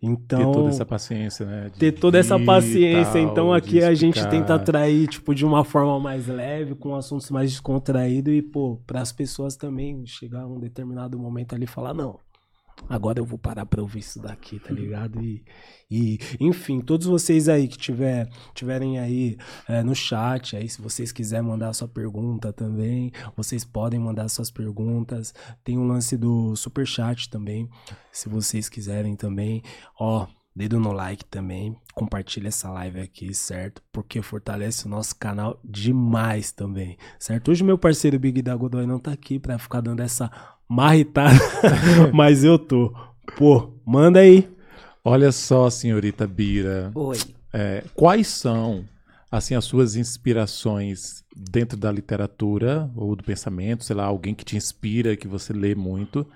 [0.00, 1.70] Então, ter toda essa paciência, né?
[1.78, 3.12] ter toda essa paciência.
[3.12, 7.30] Tal, então aqui a gente tenta atrair, tipo, de uma forma mais leve, com assuntos
[7.30, 11.68] mais descontraídos e, pô, para as pessoas também chegar a um determinado momento ali e
[11.68, 12.20] falar, não,
[12.88, 15.22] agora eu vou parar para ouvir isso daqui, tá ligado?
[15.22, 15.44] E,
[15.90, 19.36] e enfim, todos vocês aí que tiver, tiverem aí
[19.68, 24.50] é, no chat, aí se vocês quiserem mandar sua pergunta também, vocês podem mandar suas
[24.50, 25.34] perguntas.
[25.64, 27.68] Tem um lance do super chat também,
[28.12, 29.62] se vocês quiserem também.
[29.98, 33.82] Ó, dedo no like também, compartilha essa live aqui, certo?
[33.92, 37.50] Porque fortalece o nosso canal demais também, certo?
[37.50, 40.30] Hoje meu parceiro Big da Godoy não tá aqui pra ficar dando essa
[40.68, 41.38] marritada,
[42.12, 42.94] mas eu tô.
[43.36, 44.48] Pô, manda aí.
[45.04, 46.90] Olha só, senhorita Bira.
[46.94, 47.18] Oi.
[47.52, 48.84] É, quais são
[49.30, 54.56] assim as suas inspirações dentro da literatura ou do pensamento, sei lá, alguém que te
[54.56, 56.26] inspira, que você lê muito?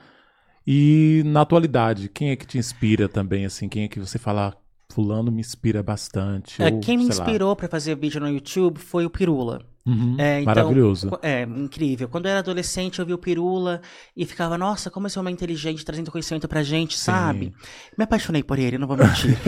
[0.66, 3.68] E na atualidade, quem é que te inspira também, assim?
[3.68, 4.54] Quem é que você fala,
[4.90, 6.62] fulano me inspira bastante?
[6.62, 9.62] É, ou, quem me inspirou para fazer vídeo no YouTube foi o Pirula.
[9.86, 11.10] Uhum, é, então, maravilhoso.
[11.22, 12.08] É, incrível.
[12.08, 13.80] Quando eu era adolescente, eu vi o Pirula
[14.14, 17.04] e ficava, nossa, como esse homem é inteligente, trazendo conhecimento pra gente, Sim.
[17.04, 17.54] sabe?
[17.96, 19.38] Me apaixonei por ele, não vou mentir.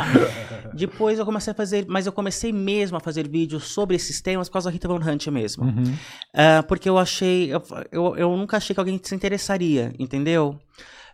[0.74, 4.48] Depois eu comecei a fazer, mas eu comecei mesmo a fazer vídeos sobre esses temas
[4.48, 5.64] por causa da Rita Von Hunt mesmo.
[5.64, 5.84] Uhum.
[5.84, 7.62] Uh, porque eu achei, eu,
[7.92, 10.58] eu, eu nunca achei que alguém se interessaria, entendeu?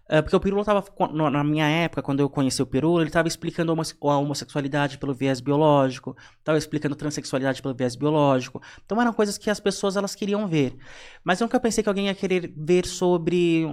[0.08, 3.26] Uh, porque o Pirula estava, na minha época, quando eu conheci o Pirula, ele estava
[3.26, 8.62] explicando a homossexualidade pelo viés biológico, estava explicando transexualidade pelo viés biológico.
[8.84, 10.76] Então eram coisas que as pessoas elas queriam ver.
[11.24, 13.66] Mas nunca pensei que alguém ia querer ver sobre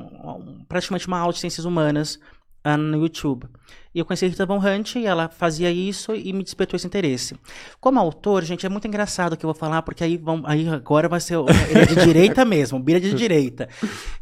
[0.67, 2.19] praticamente uma aula de ciências humanas
[2.65, 3.47] uh, no YouTube.
[3.93, 6.87] E eu conheci a Rita Von Hunt e ela fazia isso e me despertou esse
[6.87, 7.35] interesse.
[7.79, 10.67] Como autor, gente, é muito engraçado o que eu vou falar, porque aí, vão, aí
[10.67, 11.35] agora vai ser.
[11.69, 13.69] Ele é de direita mesmo, bira de direita.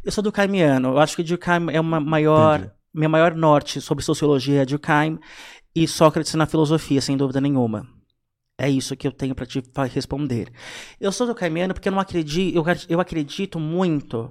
[0.04, 0.90] Eu sou do Caimiano.
[0.90, 2.70] Eu acho que Durkheim é uma maior.
[2.94, 5.18] Minha maior norte sobre sociologia é Durkheim
[5.74, 7.88] e Sócrates na filosofia, sem dúvida nenhuma.
[8.58, 9.62] É isso que eu tenho para te
[9.94, 10.52] responder.
[11.00, 14.30] Eu sou do Caimiano porque eu não acredito, eu, eu acredito muito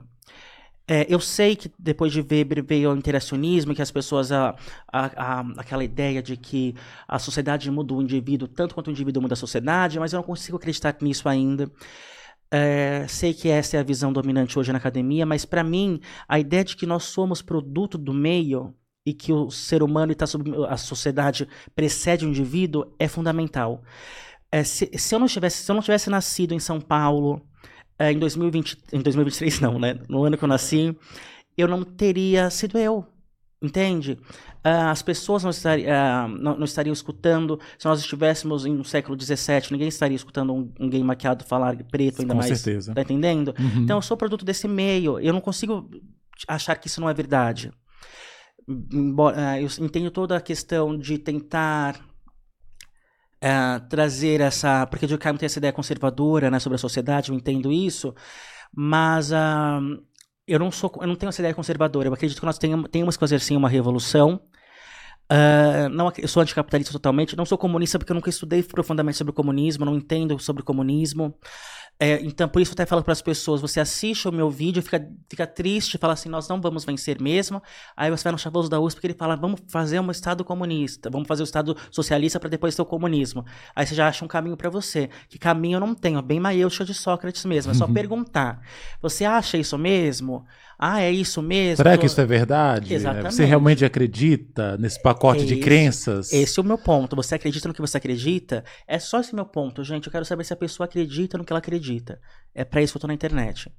[0.88, 4.56] é, eu sei que depois de Weber veio o interacionismo, que as pessoas, a,
[4.92, 6.76] a, a, aquela ideia de que
[7.08, 10.24] a sociedade muda o indivíduo tanto quanto o indivíduo muda a sociedade, mas eu não
[10.24, 11.72] consigo acreditar nisso ainda.
[12.54, 16.38] É, sei que essa é a visão dominante hoje na academia, mas para mim, a
[16.40, 20.52] ideia de que nós somos produto do meio e que o ser humano está sob
[20.68, 23.82] a sociedade precede o indivíduo é fundamental.
[24.52, 27.42] É, se, se, eu não tivesse, se eu não tivesse nascido em São Paulo,
[28.10, 30.00] em 2020, em 2023 não, né?
[30.08, 30.96] No ano que eu nasci,
[31.58, 33.06] eu não teria sido eu,
[33.62, 34.18] entende?
[34.66, 37.60] Uh, as pessoas não, estari, uh, não, não, estariam escutando.
[37.78, 42.22] Se nós estivéssemos no século XVII, ninguém estaria escutando um, um gay maquiado falar preto
[42.22, 42.52] ainda Com mais.
[42.52, 42.94] Com certeza.
[42.94, 43.54] Tá entendendo?
[43.60, 43.84] Uhum.
[43.84, 45.20] Então eu sou produto desse meio.
[45.20, 45.90] Eu não consigo
[46.48, 47.72] achar que isso não é verdade.
[48.68, 52.00] Embora, uh, eu entendo toda a questão de tentar
[53.44, 54.86] uh, trazer essa.
[54.88, 58.14] Porque Durkheim tem essa ideia conservadora né, sobre a sociedade, eu entendo isso,
[58.74, 60.02] mas uh,
[60.48, 62.08] eu, não sou, eu não tenho essa ideia conservadora.
[62.08, 64.42] Eu acredito que nós tenhamos, tenhamos que fazer sim uma revolução.
[65.32, 69.32] Uh, não, eu sou anticapitalista totalmente, não sou comunista porque eu nunca estudei profundamente sobre
[69.32, 71.34] o comunismo, não entendo sobre o comunismo.
[72.00, 74.82] É, então, por isso eu até falo para as pessoas, você assiste o meu vídeo,
[74.82, 77.62] fica, fica triste, fala assim, nós não vamos vencer mesmo.
[77.96, 81.28] Aí você vai no chavoso da USP, ele fala, vamos fazer um Estado comunista, vamos
[81.28, 83.46] fazer o um Estado socialista para depois ter o comunismo.
[83.76, 85.12] Aí você já acha um caminho para você.
[85.30, 87.94] Que caminho eu não tenho, bem maiúsculo de Sócrates mesmo, é só uhum.
[87.94, 88.62] perguntar.
[89.00, 90.44] Você acha isso mesmo?
[90.84, 91.78] Ah, é isso mesmo?
[91.78, 92.92] Será que isso é verdade?
[92.92, 93.36] Exatamente.
[93.36, 96.34] Você realmente acredita nesse pacote esse, de crenças?
[96.34, 97.16] Esse é o meu ponto.
[97.16, 98.66] Você acredita no que você acredita?
[98.88, 100.08] É só esse meu ponto, gente.
[100.08, 102.20] Eu quero saber se a pessoa acredita no que ela acredita.
[102.56, 103.72] É para isso que eu tô na internet.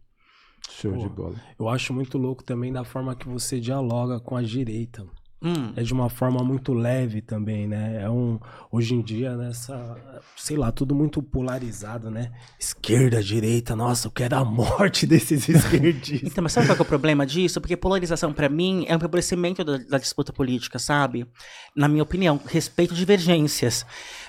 [0.71, 1.35] Show Pô, de bola.
[1.59, 5.05] Eu acho muito louco também da forma que você dialoga com a direita.
[5.43, 5.73] Hum.
[5.75, 8.01] É de uma forma muito leve também, né?
[8.03, 8.39] É um
[8.71, 9.97] hoje em dia nessa,
[10.37, 12.31] sei lá, tudo muito polarizado, né?
[12.59, 16.31] Esquerda, direita, nossa, eu quero a morte desses esquerdistas.
[16.31, 17.61] então, mas sabe qual é o problema disso?
[17.61, 21.27] Porque polarização para mim é um empobrecimento da, da, disputa política, sabe?
[21.75, 23.85] Na minha opinião, respeito divergências.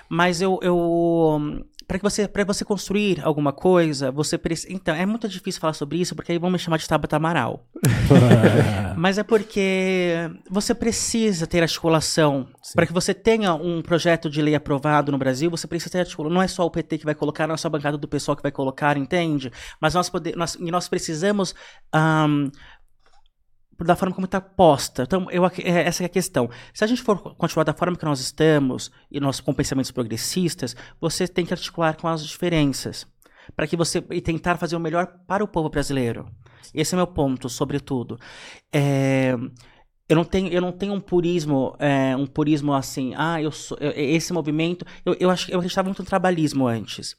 [0.10, 4.72] Mas eu, eu para que você para você construir alguma coisa, você precisa.
[4.74, 7.66] Então, é muito difícil falar sobre isso, porque aí vão me chamar de Tabata Amaral.
[8.98, 12.48] Mas é porque você precisa ter articulação.
[12.74, 16.34] Para que você tenha um projeto de lei aprovado no Brasil, você precisa ter articulação.
[16.34, 18.36] Não é só o PT que vai colocar, não é só a bancada do pessoal
[18.36, 19.52] que vai colocar, entende?
[19.80, 21.54] Mas nós, pode, nós, nós precisamos
[21.94, 22.50] um,
[23.84, 25.04] da forma como está posta.
[25.04, 26.50] Então, eu, é, essa é a questão.
[26.74, 30.76] Se a gente for continuar da forma que nós estamos e nós com pensamentos progressistas,
[31.00, 33.08] você tem que articular com as diferenças
[33.56, 36.28] para que você e tentar fazer o melhor para o povo brasileiro.
[36.74, 38.20] Esse é meu ponto, sobretudo.
[38.72, 39.36] É,
[40.08, 43.14] eu não tenho, eu não tenho um purismo, é, um purismo assim.
[43.16, 44.86] Ah, eu sou eu, esse movimento.
[45.06, 47.16] Eu, eu acho eu acreditava muito no trabalhismo antes.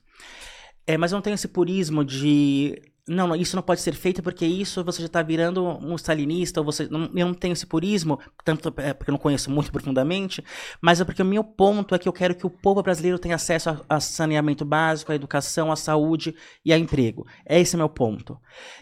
[0.87, 4.47] É, mas eu não tenho esse purismo de não, isso não pode ser feito porque
[4.47, 6.89] isso você já está virando um stalinista, ou você.
[6.89, 10.43] Não, eu não tenho esse purismo, tanto é porque eu não conheço muito profundamente,
[10.81, 13.35] mas é porque o meu ponto é que eu quero que o povo brasileiro tenha
[13.35, 16.35] acesso a, a saneamento básico, à educação, à saúde
[16.65, 17.27] e a emprego.
[17.47, 18.39] Esse é o meu ponto.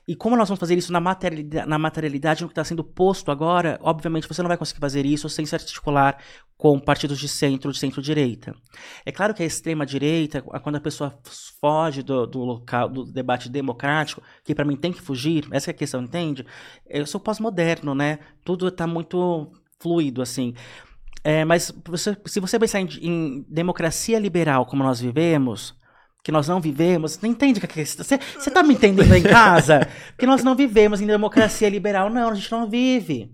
[0.06, 3.30] E como nós vamos fazer isso na materialidade, na materialidade no que está sendo posto
[3.32, 6.16] agora, obviamente você não vai conseguir fazer isso sem se articular
[6.62, 8.54] com partidos de centro, de centro-direita.
[9.04, 11.18] É claro que a extrema-direita, quando a pessoa
[11.60, 14.11] foge do, do local, do debate democrático,
[14.44, 16.44] que para mim tem que fugir, essa é a questão, entende?
[16.88, 18.18] Eu sou pós-moderno, né?
[18.44, 20.54] Tudo está muito fluido, assim.
[21.24, 25.74] É, mas você, se você pensar em, em, democracia liberal como nós vivemos,
[26.22, 29.86] que nós não vivemos, não entende que é você está me entendendo em casa?
[30.18, 33.30] que nós não vivemos em democracia liberal, não, a gente não vive.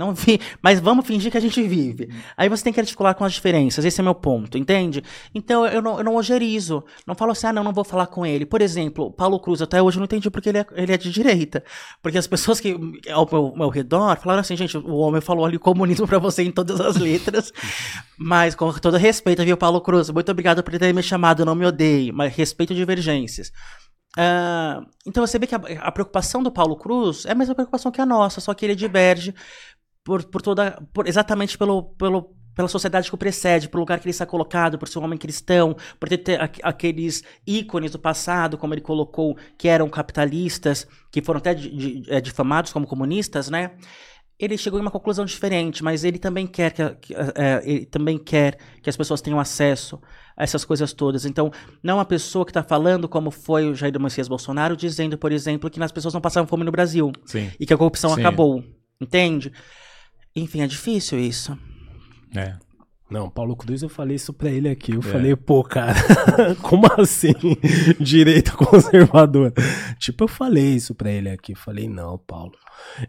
[0.00, 2.08] Não vi, mas vamos fingir que a gente vive.
[2.34, 5.04] Aí você tem que articular com as diferenças, esse é meu ponto, entende?
[5.34, 8.24] Então eu não, eu não ojerizo, não falo assim, ah, não, não vou falar com
[8.24, 8.46] ele.
[8.46, 11.10] Por exemplo, Paulo Cruz, até hoje eu não entendi porque ele é, ele é de
[11.10, 11.62] direita.
[12.00, 12.74] Porque as pessoas que
[13.12, 16.50] ao meu, meu redor falaram assim, gente, o homem falou ali comunismo para você em
[16.50, 17.52] todas as letras,
[18.18, 20.08] mas com todo respeito, viu, Paulo Cruz?
[20.08, 23.52] Muito obrigado por ter me chamado, não me odeie, mas respeito divergências.
[24.18, 27.92] Uh, então você vê que a, a, preocupação do Paulo Cruz é a mesma preocupação
[27.92, 29.32] que a nossa, só que ele diverge
[30.04, 30.82] por, por toda.
[30.92, 34.78] Por, exatamente pelo, pelo, pela sociedade que o precede, pelo lugar que ele está colocado,
[34.78, 39.36] por ser um homem cristão, por ter, ter aqueles ícones do passado, como ele colocou,
[39.56, 41.56] que eram capitalistas, que foram até
[42.08, 43.72] é, difamados como comunistas, né?
[44.38, 48.18] Ele chegou em uma conclusão diferente, mas ele também quer que, que é, ele também
[48.18, 50.00] quer que as pessoas tenham acesso
[50.34, 51.26] a essas coisas todas.
[51.26, 55.30] Então, não uma pessoa que está falando como foi o Jair Messias Bolsonaro, dizendo, por
[55.30, 57.50] exemplo, que as pessoas não passavam fome no Brasil Sim.
[57.60, 58.20] e que a corrupção Sim.
[58.20, 58.64] acabou.
[58.98, 59.52] Entende?
[60.34, 61.58] Enfim, é difícil isso.
[62.36, 62.56] É.
[63.10, 64.92] Não, Paulo Cruz, eu falei isso pra ele aqui.
[64.92, 65.02] Eu é.
[65.02, 65.94] falei, pô, cara,
[66.62, 67.34] como assim?
[67.98, 69.52] Direita conservadora.
[69.98, 71.56] Tipo, eu falei isso pra ele aqui.
[71.56, 72.52] Falei, não, Paulo.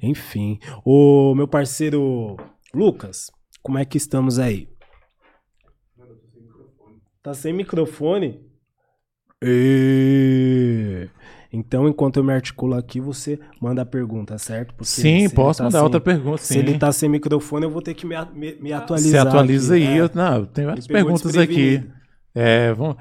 [0.02, 0.58] Enfim.
[0.84, 2.36] O meu parceiro
[2.74, 3.30] Lucas,
[3.62, 4.68] como é que estamos aí?
[7.22, 8.42] Tá sem microfone?
[9.44, 11.08] E...
[11.54, 14.74] Então, enquanto eu me articulo aqui, você manda a pergunta, certo?
[14.74, 16.38] Porque sim, posso tá mandar sem, outra pergunta.
[16.38, 16.54] Sim.
[16.54, 19.22] Se ele tá sem microfone, eu vou ter que me, me, me atualizar.
[19.22, 19.88] Se atualiza aqui.
[19.88, 19.98] aí.
[19.98, 20.02] É.
[20.02, 21.84] Eu, não, tem várias perguntas aqui.
[22.34, 22.96] É, vamos,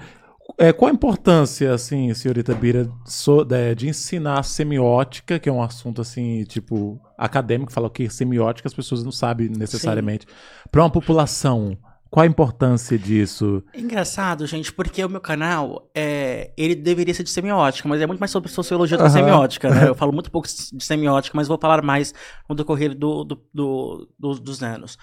[0.59, 5.63] é, qual a importância, assim, senhorita Bira, so, de, de, ensinar semiótica, que é um
[5.63, 10.27] assunto, assim, tipo, acadêmico, fala que semiótica as pessoas não sabem necessariamente,
[10.71, 11.77] para uma população
[12.11, 13.63] qual a importância disso?
[13.73, 18.07] É engraçado, gente, porque o meu canal, é, ele deveria ser de semiótica, mas é
[18.07, 19.89] muito mais sobre sociologia do que semiótica, né?
[19.89, 22.13] Eu falo muito pouco de semiótica, mas vou falar mais
[22.49, 24.99] no decorrer do, do, do, do, dos anos.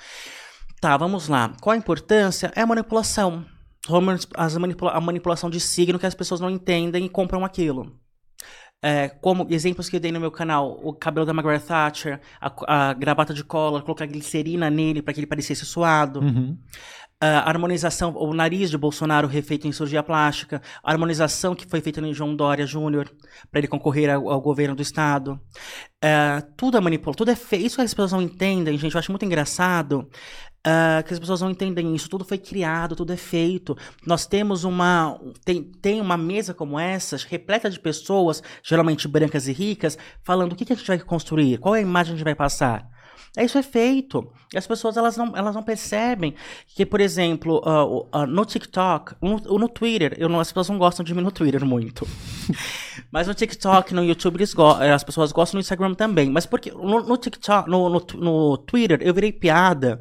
[0.82, 1.54] Tá, vamos lá.
[1.62, 2.52] Qual a importância?
[2.54, 3.46] É a manipulação.
[4.36, 7.98] As manipula a manipulação de signo que as pessoas não entendem e compram aquilo.
[8.82, 12.90] É, como exemplos que eu dei no meu canal, o cabelo da Margaret Thatcher, a,
[12.90, 16.20] a gravata de cola, colocar glicerina nele para que ele parecesse suado.
[16.20, 16.58] Uhum
[17.20, 22.00] a harmonização, o nariz de Bolsonaro refeito em cirurgia plástica, a harmonização que foi feita
[22.00, 23.12] em João Dória Júnior
[23.50, 25.40] para ele concorrer ao, ao, governo do estado.
[26.00, 27.66] É, tudo é manipulado, tudo é feito.
[27.66, 28.94] Isso que as pessoas não entendem, gente.
[28.94, 30.08] Eu acho muito engraçado
[30.68, 32.10] uh, que as pessoas não entendem isso.
[32.10, 33.78] Tudo foi criado, tudo é feito.
[34.06, 35.20] Nós temos uma.
[35.46, 40.56] Tem, tem uma mesa como essa, repleta de pessoas, geralmente brancas e ricas, falando o
[40.56, 42.88] que, que a gente vai construir, qual é a imagem que a gente vai passar.
[43.36, 44.32] É isso é feito.
[44.52, 46.34] E as pessoas elas não, elas não percebem
[46.68, 50.80] que, por exemplo, uh, uh, no TikTok, no, no Twitter, eu não, as pessoas não
[50.80, 52.08] gostam de mim no Twitter muito.
[53.12, 56.32] Mas no TikTok, no YouTube, eles eh, as pessoas gostam no Instagram também.
[56.32, 60.00] Mas porque no, no TikTok, no, no, no Twitter, eu virei piada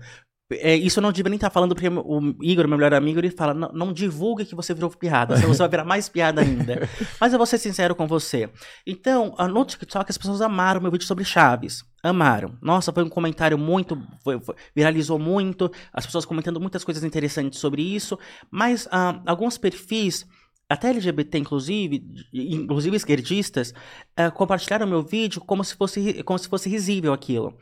[0.53, 3.19] é, isso eu não devia nem estar tá falando, porque o Igor, meu melhor amigo,
[3.19, 6.41] ele fala: não, não divulgue que você virou piada, senão você vai virar mais piada
[6.41, 6.89] ainda.
[7.21, 8.49] Mas eu vou ser sincero com você.
[8.87, 11.85] Então, no TikTok, as pessoas amaram meu vídeo sobre Chaves.
[12.01, 12.57] Amaram.
[12.63, 14.01] Nossa, foi um comentário muito.
[14.23, 15.69] Foi, foi, viralizou muito.
[15.93, 18.17] As pessoas comentando muitas coisas interessantes sobre isso.
[18.49, 20.25] Mas uh, alguns perfis
[20.69, 23.73] até LGBT, inclusive, inclusive esquerdistas,
[24.19, 27.57] uh, compartilharam meu vídeo como se fosse, como se fosse risível aquilo.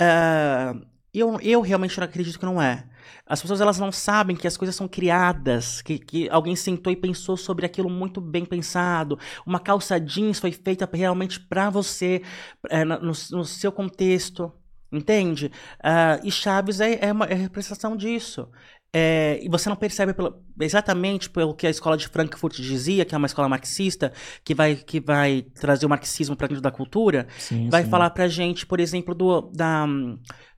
[0.00, 2.84] Uh, eu, eu realmente não acredito que não é.
[3.26, 6.96] As pessoas elas não sabem que as coisas são criadas, que, que alguém sentou e
[6.96, 9.18] pensou sobre aquilo muito bem pensado.
[9.46, 12.22] Uma calça jeans foi feita realmente para você,
[12.70, 14.52] é, no, no, seu contexto,
[14.90, 15.46] entende?
[15.78, 18.48] Uh, e Chaves é, é uma é representação disso.
[18.94, 20.14] É, e você não percebe
[20.60, 24.12] exatamente pelo que a escola de Frankfurt dizia, que é uma escola marxista,
[24.44, 27.90] que vai, que vai trazer o marxismo para dentro da cultura, sim, vai sim.
[27.90, 29.86] falar pra gente, por exemplo, do, da,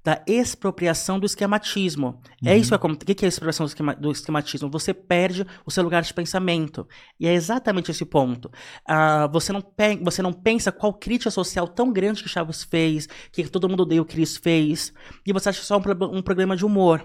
[0.02, 2.20] da expropriação do esquematismo.
[2.42, 2.54] É uhum.
[2.54, 4.68] É isso que é, o que é a expropriação do, esquema, do, esquematismo?
[4.68, 6.88] Você perde o seu lugar de pensamento.
[7.20, 8.50] E é exatamente esse ponto.
[8.88, 9.62] Uh, você, não
[10.02, 14.02] você não pensa qual crítica social tão grande que Chaves fez, que todo mundo odeia
[14.02, 14.92] o que Cris fez,
[15.26, 17.04] e você acha só um, um programa de humor.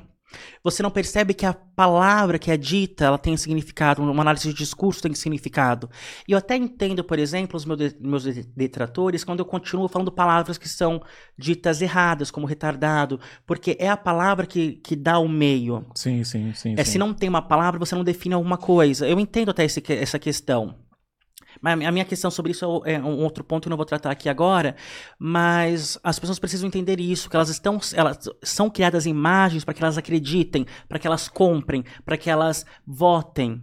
[0.63, 4.53] Você não percebe que a palavra que é dita, ela tem significado, uma análise de
[4.53, 5.89] discurso tem significado.
[6.27, 8.23] E eu até entendo, por exemplo, os meus,
[8.55, 11.01] detratores quando eu continuo falando palavras que são
[11.38, 15.86] ditas erradas, como retardado, porque é a palavra que, que dá o meio.
[15.95, 16.75] Sim, sim, sim.
[16.77, 16.91] É, sim.
[16.91, 19.07] Se não tem uma palavra, você não define alguma coisa.
[19.07, 20.75] Eu entendo até esse, essa questão.
[21.62, 23.86] Mas a minha questão sobre isso é, é um outro ponto que eu não vou
[23.86, 24.76] tratar aqui agora,
[25.18, 29.84] mas as pessoas precisam entender isso, que elas estão, elas são criadas imagens para que
[29.84, 33.62] elas acreditem, para que elas comprem, para que elas votem.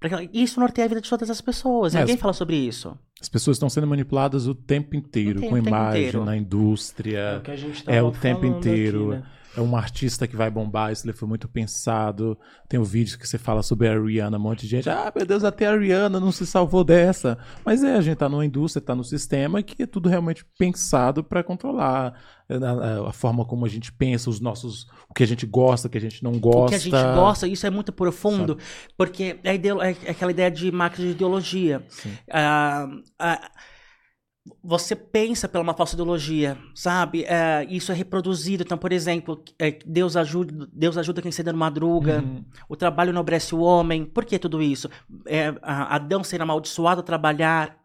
[0.00, 1.94] Que, isso norteia a vida de todas as pessoas.
[1.94, 2.96] É, Ninguém as, fala sobre isso.
[3.20, 6.24] As pessoas estão sendo manipuladas o tempo inteiro, com imagem, inteiro.
[6.24, 7.18] na indústria.
[7.18, 9.12] É o, que a gente é o tempo inteiro.
[9.12, 9.26] Aqui, né?
[9.56, 12.38] É um artista que vai bombar, isso foi muito pensado.
[12.68, 15.12] Tem o um vídeo que você fala sobre a Rihanna, um monte de gente, ah,
[15.14, 17.36] meu Deus, até a Rihanna não se salvou dessa.
[17.64, 21.22] Mas é, a gente tá numa indústria, tá no sistema que é tudo realmente pensado
[21.22, 22.14] para controlar
[22.48, 25.86] a, a, a, forma como a gente pensa, os nossos, o que a gente gosta,
[25.86, 26.64] o que a gente não gosta.
[26.64, 28.94] O que a gente gosta, isso é muito profundo, Sabe?
[28.96, 31.84] porque é, é, aquela ideia de máquina de ideologia.
[31.88, 32.12] Sim.
[32.30, 32.88] Ah,
[33.18, 33.50] ah,
[34.62, 37.24] você pensa pela uma falsa ideologia, sabe?
[37.24, 38.64] É, isso é reproduzido.
[38.64, 42.20] Então, por exemplo, é, Deus ajuda, Deus ajuda quem cedo madruga.
[42.20, 42.44] Uhum.
[42.68, 44.04] O trabalho enobrece o homem.
[44.04, 44.90] Por que tudo isso?
[45.26, 47.80] É, Adão ser amaldiçoado a trabalhar.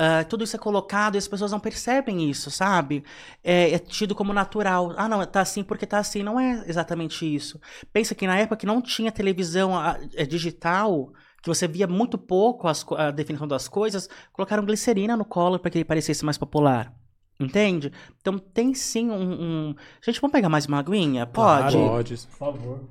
[0.00, 3.02] Uh, tudo isso é colocado e as pessoas não percebem isso, sabe?
[3.42, 4.94] É, é, tido como natural.
[4.96, 6.22] Ah, não, tá assim porque tá assim.
[6.22, 7.60] Não é exatamente isso.
[7.92, 11.12] Pensa que na época que não tinha televisão a, é, digital,
[11.48, 15.70] que você via muito pouco as, a definição das coisas, colocaram glicerina no colo para
[15.70, 16.94] que ele parecesse mais popular.
[17.40, 17.92] Entende?
[18.20, 19.68] Então tem sim um.
[19.70, 19.74] um...
[20.02, 21.24] Gente, vamos pegar mais uma aguinha?
[21.24, 21.76] Pode?
[21.76, 22.16] Claro, pode.
[22.16, 22.88] Por favor.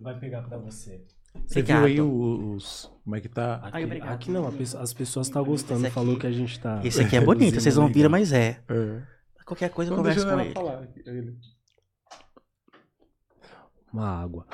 [0.00, 1.04] Vai pegar para você.
[1.46, 1.86] Você obrigado.
[1.86, 2.90] viu aí os.
[3.02, 3.56] Como é que tá?
[3.56, 6.80] Aqui, Ai, aqui não, as pessoas estão gostando, aqui, falou que a gente tá.
[6.84, 8.60] Esse aqui é bonito, vocês não viram, mas é.
[8.68, 9.02] é.
[9.44, 10.52] Qualquer coisa eu converso com ele.
[10.52, 11.36] Falar, ele.
[13.92, 14.46] Uma água.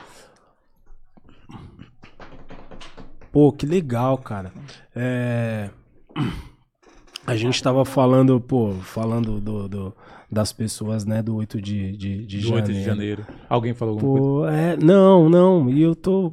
[3.33, 4.53] Pô, que legal, cara.
[4.95, 5.71] É...
[7.27, 9.95] A gente tava falando, pô, falando do, do,
[10.31, 12.67] das pessoas, né, do 8 de, de, de do janeiro.
[12.67, 13.27] 8 de janeiro.
[13.49, 14.57] Alguém falou alguma pô, coisa?
[14.57, 15.69] É, não, não.
[15.69, 16.33] E eu tô.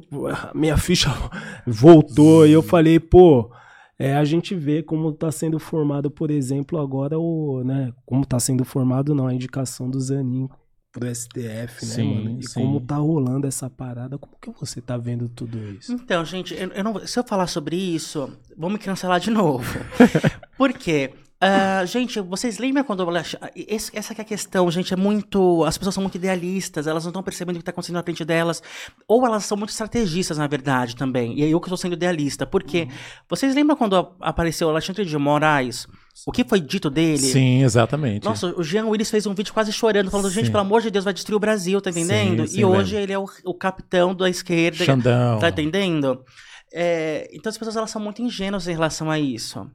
[0.54, 1.10] Minha ficha
[1.66, 3.50] voltou e eu falei, pô.
[3.98, 8.38] É, a gente vê como está sendo formado, por exemplo, agora o, né, como está
[8.38, 10.50] sendo formado não a indicação do Zanin
[10.96, 12.40] pro STF, né, sim, mano?
[12.40, 12.54] E sim.
[12.54, 15.92] como tá rolando essa parada, como que você tá vendo tudo isso?
[15.92, 19.78] Então, gente, eu, eu não, se eu falar sobre isso, vou me cancelar de novo.
[20.56, 21.12] Por quê?
[21.36, 23.08] Uh, gente, vocês lembram quando eu...
[23.54, 25.64] Esse, essa é a questão, gente, é muito...
[25.64, 28.24] As pessoas são muito idealistas, elas não estão percebendo o que está acontecendo na frente
[28.24, 28.62] delas,
[29.06, 31.38] ou elas são muito estrategistas, na verdade, também.
[31.38, 32.88] E aí eu que estou sendo idealista, porque uhum.
[33.28, 35.86] vocês lembram quando apareceu o Alexandre de Moraes,
[36.24, 37.18] o que foi dito dele?
[37.18, 38.24] Sim, exatamente.
[38.24, 41.04] Nossa, o Jean Willis fez um vídeo quase chorando, falando, gente, pelo amor de Deus,
[41.04, 42.46] vai destruir o Brasil, tá entendendo?
[42.46, 44.84] Sim, sim, e hoje ele é o, o capitão da esquerda.
[44.84, 45.38] Xandão.
[45.38, 46.24] Tá entendendo?
[46.72, 49.70] É, então as pessoas elas são muito ingênuas em relação a isso.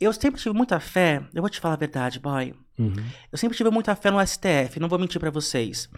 [0.00, 2.54] Eu sempre tive muita fé, eu vou te falar a verdade, boy.
[2.78, 2.94] Uhum.
[3.32, 5.88] Eu sempre tive muita fé no STF, não vou mentir para vocês.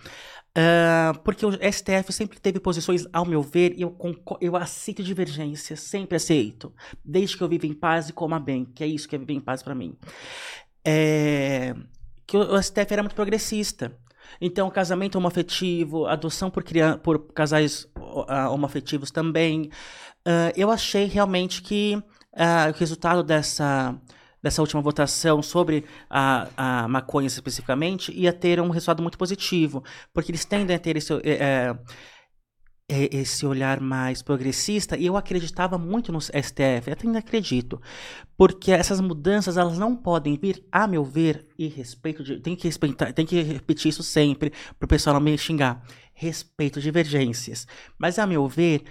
[0.57, 3.97] Uh, porque o STF sempre teve posições, ao meu ver, e eu,
[4.41, 6.73] eu aceito divergências, sempre aceito.
[7.05, 9.35] Desde que eu vivo em paz e coma bem, que é isso que é viver
[9.35, 9.97] em paz para mim.
[10.85, 11.75] É,
[12.27, 13.97] que o, o STF era muito progressista.
[14.41, 19.71] Então, casamento homoafetivo, adoção por, criança, por casais uh, homoafetivos também.
[20.27, 23.99] Uh, eu achei realmente que uh, o resultado dessa,
[24.43, 29.83] dessa última votação sobre a, a maconha especificamente ia ter um resultado muito positivo,
[30.13, 31.75] porque eles tendem a ter esse, é,
[32.91, 37.81] é, esse olhar mais progressista, e eu acreditava muito no STF, até ainda acredito,
[38.37, 42.67] porque essas mudanças elas não podem vir, a meu ver, e respeito de, tem que
[42.67, 45.83] respeitar, tem que repetir isso sempre para o pessoal não me xingar,
[46.15, 47.67] respeito divergências,
[47.99, 48.85] mas a meu ver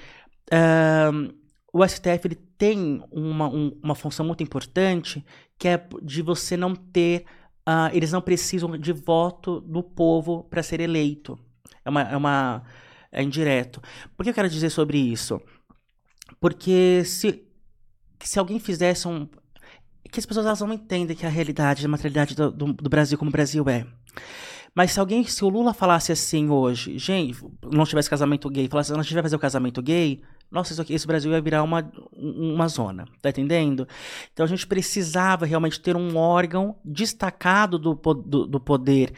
[0.48, 1.34] Uh,
[1.74, 5.24] o STF ele tem uma, um, uma função muito importante
[5.58, 7.26] que é de você não ter.
[7.68, 11.38] Uh, eles não precisam de voto do povo para ser eleito.
[11.84, 12.02] É uma.
[12.02, 12.64] É, uma,
[13.12, 13.82] é indireto.
[14.16, 15.42] Por que eu quero dizer sobre isso?
[16.40, 17.44] Porque se,
[18.22, 19.28] se alguém fizesse um.
[20.10, 23.18] Que as pessoas elas não entendem que a realidade, a materialidade do, do, do Brasil
[23.18, 23.86] como o Brasil é.
[24.74, 28.92] Mas se alguém, se o Lula falasse assim hoje, gente, não tivesse casamento gay, falasse,
[28.92, 31.64] não, a gente vai fazer o casamento gay, nossa, isso aqui, esse Brasil ia virar
[31.64, 33.88] uma, uma zona, tá entendendo?
[34.32, 39.14] Então a gente precisava realmente ter um órgão destacado do, do, do poder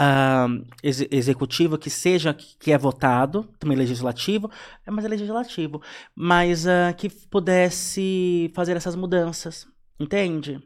[0.00, 4.50] uh, ex executivo que seja, que é votado, também legislativo,
[4.86, 5.82] mas é legislativo,
[6.14, 9.66] mas uh, que pudesse fazer essas mudanças,
[9.98, 10.62] entende?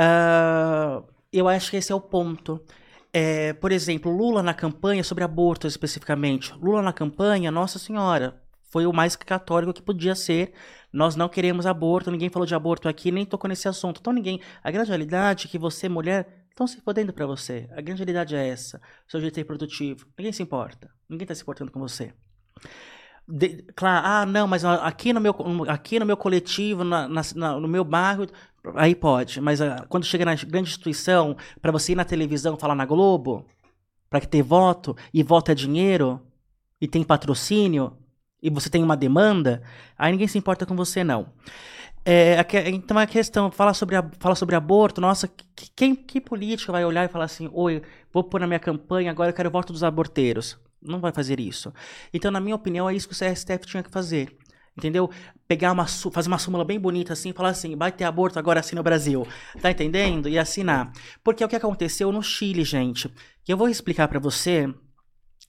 [0.00, 2.60] Uh, eu acho que esse é o ponto.
[3.12, 6.54] É, por exemplo, Lula na campanha sobre aborto especificamente.
[6.60, 8.40] Lula na campanha, Nossa Senhora,
[8.70, 10.52] foi o mais católico que podia ser.
[10.92, 13.98] Nós não queremos aborto, ninguém falou de aborto aqui, nem tocou nesse assunto.
[14.00, 14.40] Então ninguém.
[14.62, 17.68] A grande realidade é que você, mulher, estão se fodendo para você.
[17.72, 18.80] A grande realidade é essa.
[19.08, 20.06] Seu jeito reprodutivo.
[20.16, 20.88] Ninguém se importa.
[21.08, 22.14] Ninguém tá se importando com você.
[23.26, 25.34] De, claro, ah, não, mas aqui no meu,
[25.68, 28.26] aqui no meu coletivo, na, na, no meu bairro,
[28.74, 29.40] aí pode.
[29.40, 33.46] Mas uh, quando chega na grande instituição, para você ir na televisão falar na Globo,
[34.08, 36.20] para ter voto, e voto é dinheiro,
[36.80, 37.96] e tem patrocínio,
[38.42, 39.62] e você tem uma demanda,
[39.98, 41.32] aí ninguém se importa com você, não.
[42.04, 42.36] É,
[42.68, 47.04] então a questão, fala sobre, fala sobre aborto, nossa, que, quem, que político vai olhar
[47.04, 47.82] e falar assim, oi,
[48.12, 50.58] vou pôr na minha campanha, agora eu quero o voto dos aborteiros.
[50.82, 51.72] Não vai fazer isso.
[52.12, 54.34] Então, na minha opinião, é isso que o CSTF tinha que fazer.
[54.76, 55.10] Entendeu?
[55.46, 58.76] Pegar uma, fazer uma súmula bem bonita assim, falar assim, vai ter aborto agora assim
[58.76, 59.26] no Brasil.
[59.60, 60.26] Tá entendendo?
[60.26, 60.90] E assinar.
[61.22, 63.12] Porque é o que aconteceu no Chile, gente.
[63.44, 64.72] Que eu vou explicar para você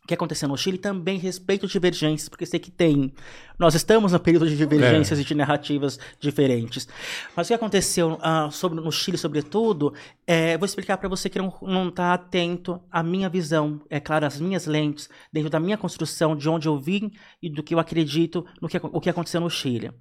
[0.08, 3.14] que aconteceu no Chile também respeito divergências, porque sei que tem.
[3.58, 5.22] Nós estamos no período de divergências é.
[5.22, 6.88] e de narrativas diferentes.
[7.36, 9.93] Mas o que aconteceu uh, sobre, no Chile, sobretudo,
[10.26, 14.39] é, vou explicar para você que não está atento à minha visão, é claro, às
[14.39, 18.45] minhas lentes, dentro da minha construção, de onde eu vim e do que eu acredito
[18.60, 19.91] no que, o que aconteceu no Chile.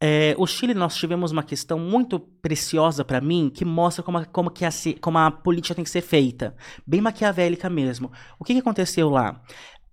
[0.00, 4.24] É, o Chile, nós tivemos uma questão muito preciosa para mim que mostra como a,
[4.24, 4.70] como, que a,
[5.00, 6.54] como a política tem que ser feita.
[6.86, 8.12] Bem maquiavélica mesmo.
[8.38, 9.42] O que, que aconteceu lá?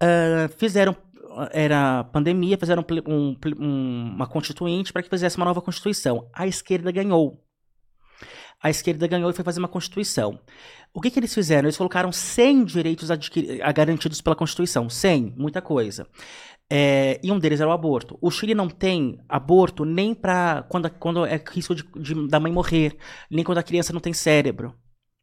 [0.01, 0.95] Uh, fizeram.
[1.51, 6.30] Era pandemia, fizeram um, um, uma constituinte para que fizesse uma nova constituição.
[6.34, 7.43] A esquerda ganhou.
[8.64, 10.39] A esquerda ganhou e foi fazer uma constituição.
[10.93, 11.68] O que, que eles fizeram?
[11.68, 13.10] Eles colocaram 100 direitos
[13.76, 14.89] garantidos pela Constituição.
[14.89, 16.08] 100, muita coisa.
[16.72, 18.18] É, e um deles era o aborto.
[18.20, 22.51] O Chile não tem aborto nem para quando, quando é risco de, de, da mãe
[22.51, 22.97] morrer,
[23.30, 24.74] nem quando a criança não tem cérebro,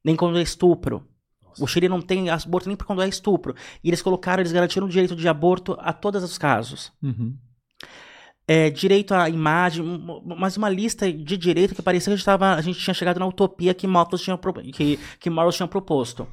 [0.04, 1.06] nem quando é estupro.
[1.42, 1.64] Nossa.
[1.64, 3.54] O Chile não tem aborto nem quando é estupro.
[3.82, 6.92] E eles colocaram, eles garantiram o direito de aborto a todos os casos.
[7.02, 7.36] Uhum.
[8.46, 9.84] É, direito à imagem,
[10.36, 13.18] mas uma lista de direito que parecia que a gente, tava, a gente tinha chegado
[13.18, 14.38] na utopia que Morros tinha,
[14.72, 16.26] que, que Morros tinha proposto.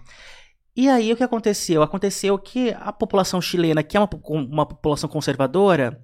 [0.76, 1.82] E aí o que aconteceu?
[1.82, 6.02] Aconteceu que a população chilena, que é uma, uma população conservadora,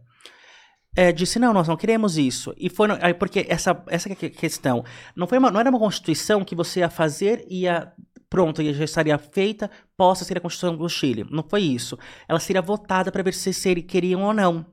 [0.96, 2.54] é, disse não, nós não queremos isso.
[2.58, 2.88] E foi
[3.20, 4.84] porque essa essa é questão
[5.16, 7.94] não foi uma, não era uma constituição que você ia fazer e ia
[8.30, 11.26] pronto, e já estaria feita, possa ser a Constituição do Chile.
[11.30, 11.98] Não foi isso.
[12.28, 14.66] Ela seria votada para ver se eles queriam ou não.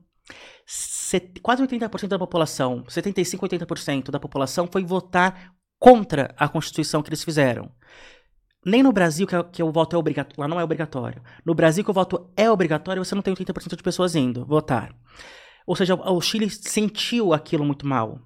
[0.65, 7.09] Set, quase 80% da população, 75, 80% da população foi votar contra a Constituição que
[7.09, 7.71] eles fizeram.
[8.65, 11.21] Nem no Brasil, que, é, que o voto é obrigatório, lá não é obrigatório.
[11.45, 14.95] No Brasil, que o voto é obrigatório, você não tem 80% de pessoas indo votar.
[15.65, 18.19] Ou seja, o Chile sentiu aquilo muito mal.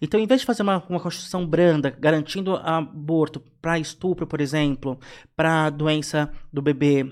[0.00, 4.98] Então, em vez de fazer uma, uma Constituição branda, garantindo aborto para estupro, por exemplo,
[5.36, 7.06] para doença do bebê,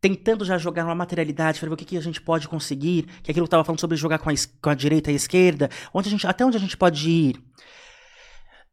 [0.00, 3.30] tentando já jogar uma materialidade para ver o que, que, a gente pode conseguir, que
[3.30, 5.16] é aquilo que eu estava falando sobre jogar com a, com a direita e a
[5.16, 7.36] esquerda, onde a gente, até onde a gente pode ir.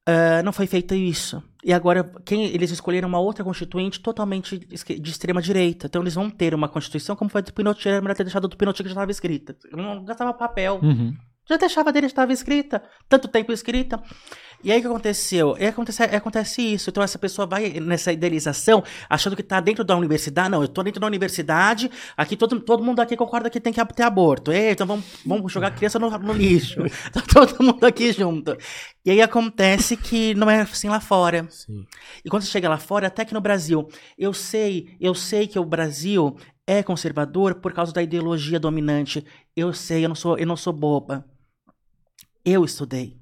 [0.07, 1.43] Uh, não foi feito isso.
[1.63, 5.87] E agora, quem eles escolheram uma outra constituinte totalmente de extrema direita.
[5.87, 8.55] Então eles vão ter uma constituição como foi do Pinochet, era melhor ter deixado do
[8.55, 9.55] Pinochet que já estava escrita.
[9.71, 10.79] Não gastava papel.
[10.81, 11.15] Uhum.
[11.49, 12.83] Já deixava dele, estava escrita.
[13.07, 13.99] Tanto tempo escrita.
[14.63, 15.55] E aí o que aconteceu?
[15.57, 16.89] E acontece, acontece isso.
[16.89, 20.49] Então essa pessoa vai nessa idealização, achando que está dentro da universidade.
[20.49, 23.83] Não, eu estou dentro da universidade, aqui todo, todo mundo aqui concorda que tem que
[23.93, 24.51] ter aborto.
[24.51, 26.81] E, então vamos, vamos jogar a criança no, no lixo.
[27.11, 28.55] tá todo mundo aqui junto.
[29.03, 31.47] E aí acontece que não é assim lá fora.
[31.49, 31.83] Sim.
[32.23, 33.87] E quando você chega lá fora, até que no Brasil,
[34.17, 36.35] eu sei, eu sei que o Brasil
[36.67, 39.25] é conservador por causa da ideologia dominante.
[39.55, 41.25] Eu sei, eu não sou, eu não sou boba.
[42.43, 43.17] Eu estudei.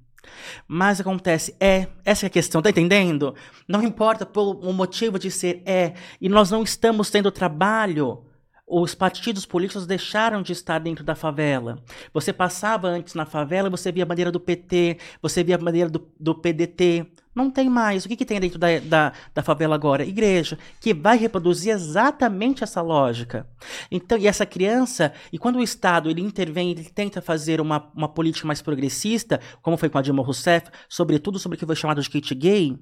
[0.68, 3.34] Mas acontece, é, essa é a questão, tá entendendo?
[3.68, 8.24] Não importa pelo motivo de ser, é, e nós não estamos tendo trabalho.
[8.70, 11.82] Os partidos políticos deixaram de estar dentro da favela.
[12.14, 15.90] Você passava antes na favela, você via a bandeira do PT, você via a bandeira
[15.90, 17.08] do, do PDT,
[17.38, 18.04] não tem mais.
[18.04, 20.04] O que, que tem dentro da, da, da, favela agora?
[20.04, 23.48] Igreja, que vai reproduzir exatamente essa lógica.
[23.92, 28.10] Então, e essa criança, e quando o Estado ele intervém, ele tenta fazer uma, uma
[28.10, 32.02] política mais progressista, como foi com a Dilma Rousseff, sobretudo sobre o que foi chamado
[32.02, 32.78] de kit gay,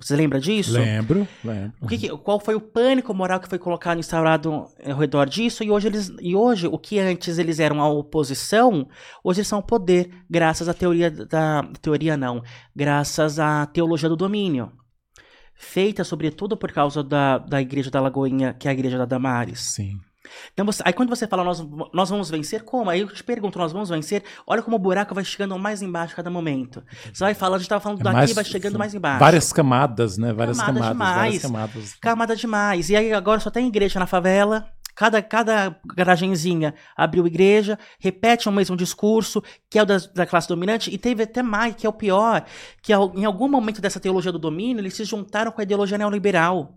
[0.00, 0.72] Você lembra disso?
[0.72, 1.72] Lembro, lembro.
[1.80, 5.64] O que que, qual foi o pânico moral que foi colocado, instaurado ao redor disso?
[5.64, 8.88] E hoje, eles, e hoje, o que antes eles eram a oposição,
[9.24, 11.62] hoje eles são o poder, graças à teoria da.
[11.82, 12.42] Teoria não,
[12.74, 14.72] graças à teologia do domínio.
[15.54, 19.60] Feita, sobretudo, por causa da, da igreja da Lagoinha, que é a igreja da Damares.
[19.60, 19.98] Sim.
[20.52, 22.90] Então, você, aí quando você fala, nós, nós vamos vencer, como?
[22.90, 24.22] Aí eu te pergunto, nós vamos vencer?
[24.46, 26.82] Olha como o buraco vai chegando mais embaixo a cada momento.
[27.12, 29.20] Você vai falando, a gente estava falando é daqui, mais, vai chegando mais embaixo.
[29.20, 30.32] Várias camadas, né?
[30.32, 30.92] Várias Camada camadas.
[30.92, 31.16] Demais.
[31.16, 31.94] Várias camadas.
[32.00, 32.90] Camada demais.
[32.90, 34.68] E aí agora só tem igreja na favela.
[34.98, 40.48] Cada, cada garagenzinha abriu igreja, repete o mesmo discurso, que é o da, da classe
[40.48, 42.44] dominante, e teve até mais, que é o pior,
[42.82, 46.74] que em algum momento dessa teologia do domínio, eles se juntaram com a ideologia neoliberal.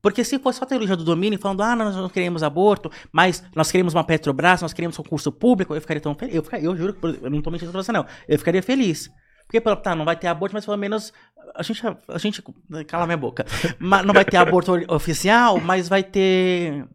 [0.00, 3.42] Porque se fosse só a teologia do domínio, falando, ah, nós não queremos aborto, mas
[3.54, 6.34] nós queremos uma Petrobras, nós queremos concurso público, eu ficaria tão feliz.
[6.34, 8.06] Eu, ficaria, eu juro, eu não tô mentindo pra você, não.
[8.26, 9.10] Eu ficaria feliz.
[9.46, 11.12] Porque, tá, não vai ter aborto, mas pelo menos
[11.54, 12.42] a gente, a gente
[12.86, 13.46] cala minha boca.
[13.80, 16.86] não vai ter aborto oficial, mas vai ter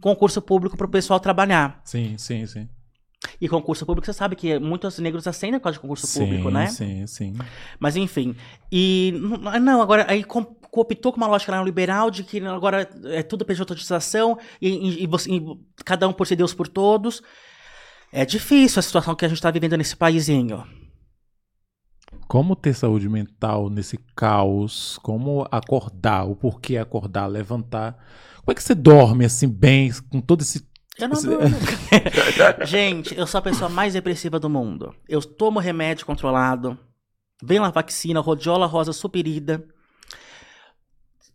[0.00, 1.80] concurso público para o pessoal trabalhar.
[1.84, 2.68] Sim, sim, sim.
[3.40, 6.50] E concurso público, você sabe que muitos negros acendem por causa de concurso sim, público,
[6.50, 6.68] né?
[6.68, 7.36] Sim, sim.
[7.78, 8.34] Mas enfim.
[8.70, 9.12] E.
[9.60, 10.24] Não, agora aí
[10.70, 15.58] cooptou com uma lógica neoliberal de que agora é tudo pejotização e, e, e, e
[15.84, 17.22] cada um por si Deus por todos.
[18.12, 20.64] É difícil a situação que a gente está vivendo nesse paísinho.
[22.26, 24.98] Como ter saúde mental nesse caos?
[25.02, 26.24] Como acordar?
[26.24, 27.92] O porquê acordar, levantar?
[28.38, 30.66] Como é que você dorme assim bem com todo esse
[30.98, 31.56] eu não durmo.
[32.66, 34.92] Gente, eu sou a pessoa mais depressiva do mundo.
[35.08, 36.76] Eu tomo remédio controlado.
[37.40, 39.64] Vem lá vacina, rodiola rosa superida.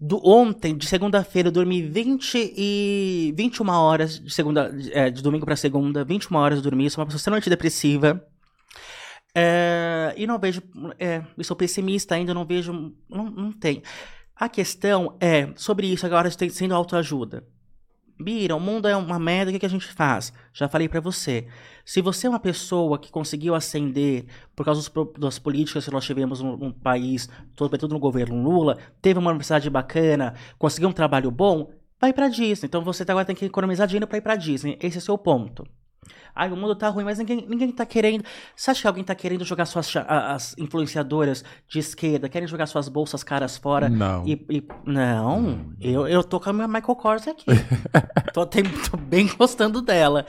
[0.06, 5.46] Do, ontem, de segunda-feira, eu dormi 20 e 21 horas de segunda, é, de domingo
[5.46, 8.22] para segunda, 21 horas eu dormi, sou uma pessoa extremamente depressiva.
[9.34, 10.62] É, e não vejo,
[11.00, 13.82] é, eu sou pessimista ainda, não vejo, não, não tem.
[14.36, 17.48] A questão é sobre isso agora sendo autoajuda.
[18.20, 20.32] Bira, o mundo é uma merda, o que, a gente faz?
[20.54, 21.48] Já falei para você.
[21.84, 26.40] Se você é uma pessoa que conseguiu ascender por causa das políticas que nós tivemos
[26.40, 31.72] no, no país, sobretudo no governo Lula, teve uma universidade bacana, conseguiu um trabalho bom,
[32.00, 32.68] vai pra Disney.
[32.68, 34.78] Então você agora tem que economizar dinheiro para ir pra Disney.
[34.82, 35.66] Esse é o seu ponto.
[36.36, 38.24] Ai, o mundo tá ruim, mas ninguém, ninguém tá querendo.
[38.56, 42.88] Você acha que alguém tá querendo jogar suas as influenciadoras de esquerda, querem jogar suas
[42.88, 43.90] bolsas caras fora?
[43.90, 44.26] Não.
[44.26, 44.64] E, e...
[44.86, 47.46] não, eu, eu tô com a minha Michael Kors aqui.
[48.34, 50.26] tô, tem, tô bem gostando dela.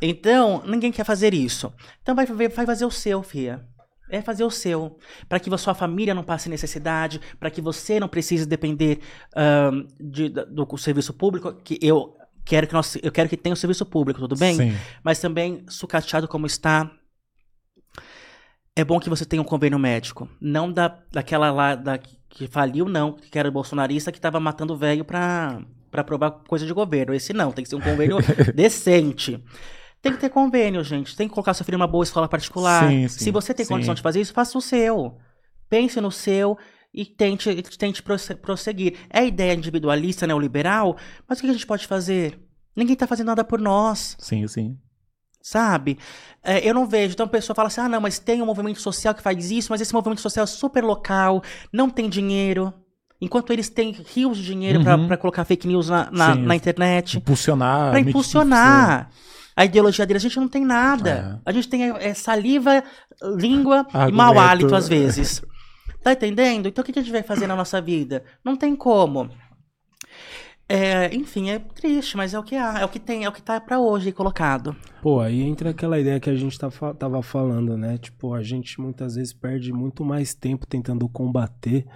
[0.00, 1.72] Então, ninguém quer fazer isso.
[2.02, 3.64] Então vai, vai fazer o seu, Fia.
[4.10, 4.98] É fazer o seu,
[5.28, 9.00] para que a sua família não passe necessidade, para que você não precise depender
[9.34, 12.14] um, de, do, do serviço público, que eu
[12.44, 14.56] quero que nós, eu quero que tenha o serviço público, tudo bem?
[14.56, 14.76] Sim.
[15.02, 16.90] Mas também, sucateado como está,
[18.76, 20.28] é bom que você tenha um convênio médico.
[20.40, 24.76] Não da, daquela lá da, que faliu, não, que era bolsonarista que estava matando o
[24.76, 25.60] velho para
[25.92, 27.14] aprovar coisa de governo.
[27.14, 28.18] Esse não, tem que ser um convênio
[28.54, 29.42] decente.
[30.02, 31.16] Tem que ter convênio, gente.
[31.16, 32.90] Tem que colocar seu filho numa boa escola particular.
[32.90, 33.72] Sim, sim, Se você tem sim.
[33.72, 35.16] condição de fazer isso, faça o seu.
[35.70, 36.58] Pense no seu
[36.94, 38.02] e tente, tente
[38.40, 38.94] prosseguir.
[39.10, 40.96] É ideia individualista, neoliberal,
[41.28, 42.38] mas o que a gente pode fazer?
[42.76, 44.16] Ninguém está fazendo nada por nós.
[44.20, 44.78] Sim, sim.
[45.42, 45.98] Sabe?
[46.42, 47.12] É, eu não vejo.
[47.12, 49.70] Então a pessoa fala assim: ah, não, mas tem um movimento social que faz isso,
[49.70, 51.42] mas esse movimento social é super local,
[51.72, 52.72] não tem dinheiro.
[53.20, 55.06] Enquanto eles têm rios de dinheiro uhum.
[55.06, 57.18] para colocar fake news na, na, na internet.
[57.18, 57.90] Impulsionar.
[57.90, 59.10] Para impulsionar.
[59.56, 61.40] A ideologia deles, a gente não tem nada.
[61.44, 61.50] É.
[61.50, 62.82] A gente tem é, saliva,
[63.36, 64.08] língua Argumento.
[64.08, 65.42] e mau hálito às vezes.
[66.04, 66.68] Tá entendendo?
[66.68, 68.22] Então o que a gente vai fazer na nossa vida?
[68.44, 69.30] Não tem como.
[70.68, 73.32] É, enfim, é triste, mas é o que há, é o que tem, é o
[73.32, 74.76] que tá para hoje colocado.
[75.00, 77.96] Pô, aí entra aquela ideia que a gente tá, tava falando, né?
[77.96, 81.86] Tipo, a gente muitas vezes perde muito mais tempo tentando combater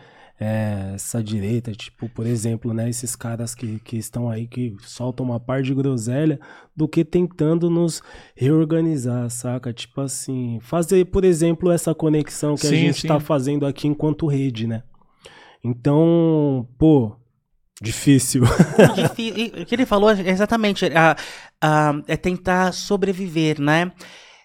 [0.40, 5.26] é, essa direita, tipo, por exemplo, né, esses caras que, que estão aí que soltam
[5.26, 6.38] uma par de groselha,
[6.76, 8.00] do que tentando nos
[8.36, 9.72] reorganizar, saca?
[9.72, 13.08] Tipo assim, fazer, por exemplo, essa conexão que sim, a gente sim.
[13.08, 14.84] tá fazendo aqui enquanto rede, né?
[15.62, 17.16] Então, pô,
[17.82, 18.44] difícil.
[18.44, 21.16] o que ele falou é exatamente a,
[21.60, 23.90] a, é tentar sobreviver, né?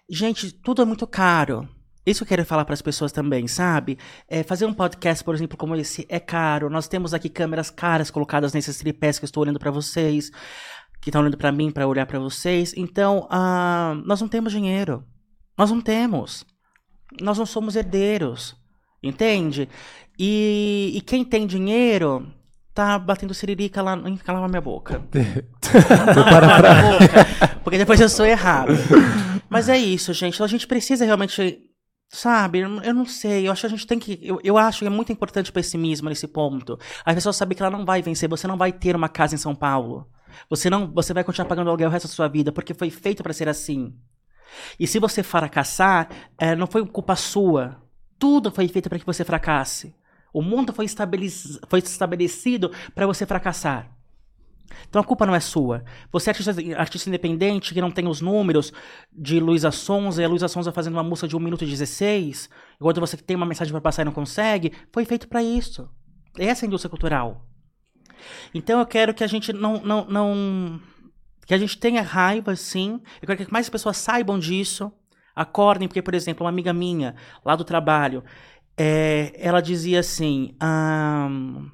[0.09, 1.69] Gente, tudo é muito caro.
[2.05, 3.97] Isso eu quero falar para as pessoas também, sabe?
[4.27, 6.69] É, fazer um podcast, por exemplo, como esse é caro.
[6.69, 10.29] Nós temos aqui câmeras caras colocadas nesses tripés que eu estou olhando para vocês,
[11.01, 12.73] que estão olhando para mim para olhar para vocês.
[12.75, 15.05] Então, uh, nós não temos dinheiro.
[15.57, 16.45] Nós não temos.
[17.21, 18.55] Nós não somos herdeiros.
[19.01, 19.69] Entende?
[20.19, 22.27] E, e quem tem dinheiro
[22.73, 25.01] tá batendo siririca lá, na minha boca.
[25.61, 26.81] para pra...
[26.91, 28.73] boca, porque depois eu sou errado.
[29.49, 30.35] Mas é isso, gente.
[30.35, 31.61] Então a gente precisa realmente
[32.15, 34.19] Sabe, eu não sei, eu acho que a gente tem que.
[34.21, 36.77] Eu, eu acho que é muito importante o pessimismo nesse ponto.
[37.03, 39.37] A pessoa saber que ela não vai vencer, você não vai ter uma casa em
[39.39, 40.07] São Paulo.
[40.47, 43.23] Você não, você vai continuar pagando aluguel o resto da sua vida, porque foi feito
[43.23, 43.95] para ser assim.
[44.79, 46.07] E se você fracassar,
[46.37, 47.81] é, não foi culpa sua.
[48.19, 49.95] Tudo foi feito para que você fracasse.
[50.31, 51.33] O mundo foi, estabelec
[51.67, 53.89] foi estabelecido para você fracassar.
[54.89, 55.83] Então a culpa não é sua.
[56.11, 58.73] Você é artista, artista independente que não tem os números
[59.11, 62.49] de Luísa Sonza e a Luísa Sonza fazendo uma música de 1 minuto e 16,
[62.75, 65.89] enquanto você tem uma mensagem para passar e não consegue, foi feito para isso.
[66.37, 67.45] Essa é a indústria cultural.
[68.53, 70.81] Então eu quero que a gente não, não, não
[71.45, 73.01] que a gente tenha raiva, sim.
[73.21, 74.91] Eu quero que mais pessoas saibam disso.
[75.35, 78.23] Acordem, porque, por exemplo, uma amiga minha, lá do trabalho,
[78.77, 80.55] é, ela dizia assim.
[80.61, 81.69] Um,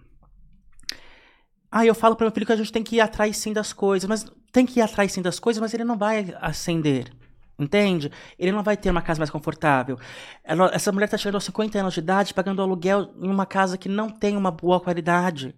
[1.72, 3.74] ah, eu falo para meu filho que a gente tem que ir atrás sim das
[3.74, 7.12] coisas, mas tem que ir atrás sim das coisas, mas ele não vai ascender.
[7.60, 8.10] Entende?
[8.38, 10.00] Ele não vai ter uma casa mais confortável.
[10.44, 13.78] Ela, essa mulher está chegando aos 50 anos de idade, pagando aluguel em uma casa
[13.78, 15.54] que não tem uma boa qualidade.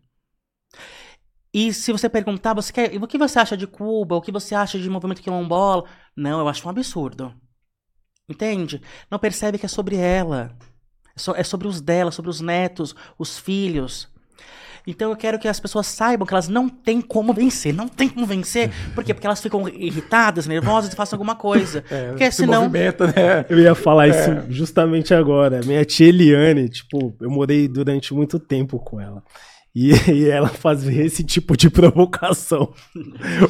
[1.54, 4.16] E se você perguntar, você quer, o que você acha de Cuba?
[4.16, 5.84] O que você acha de movimento quilombola?
[6.16, 7.34] Não, eu acho um absurdo.
[8.28, 8.82] Entende?
[9.10, 10.58] Não percebe que é sobre ela.
[11.16, 14.10] É, é sobre os dela, sobre os netos, os filhos.
[14.86, 17.74] Então eu quero que as pessoas saibam que elas não têm como vencer.
[17.74, 18.72] Não tem como vencer.
[18.96, 19.14] Por quê?
[19.14, 21.84] Porque elas ficam irritadas, nervosas e façam alguma coisa.
[21.92, 22.70] É, Porque senão.
[23.08, 23.46] né?
[23.50, 24.10] Eu ia falar é.
[24.12, 25.60] isso justamente agora.
[25.66, 29.22] Minha tia Eliane, tipo, eu morei durante muito tempo com ela.
[29.74, 32.74] E, e, ela fazia esse tipo de provocação.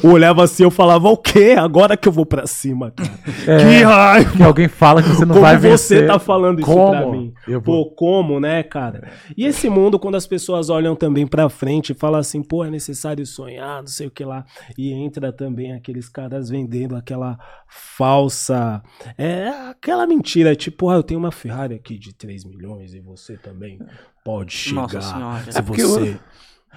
[0.02, 1.56] Eu olhava assim, eu falava, o quê?
[1.58, 3.18] Agora que eu vou pra cima, cara.
[3.46, 4.36] É, que raiva!
[4.36, 6.00] Que alguém fala que você não como vai vencer.
[6.00, 6.90] você tá falando isso como?
[6.90, 7.34] pra mim?
[7.46, 9.10] Eu pô, como, né, cara?
[9.36, 12.70] E esse mundo, quando as pessoas olham também pra frente e falam assim, pô, é
[12.70, 14.44] necessário sonhar, não sei o que lá.
[14.78, 17.36] E entra também aqueles caras vendendo aquela
[17.68, 18.80] falsa...
[19.18, 23.36] É, aquela mentira, tipo, ah, eu tenho uma Ferrari aqui de 3 milhões e você
[23.36, 23.78] também
[24.24, 24.82] pode chegar.
[24.82, 25.52] Nossa senhora.
[25.52, 26.20] Se é você...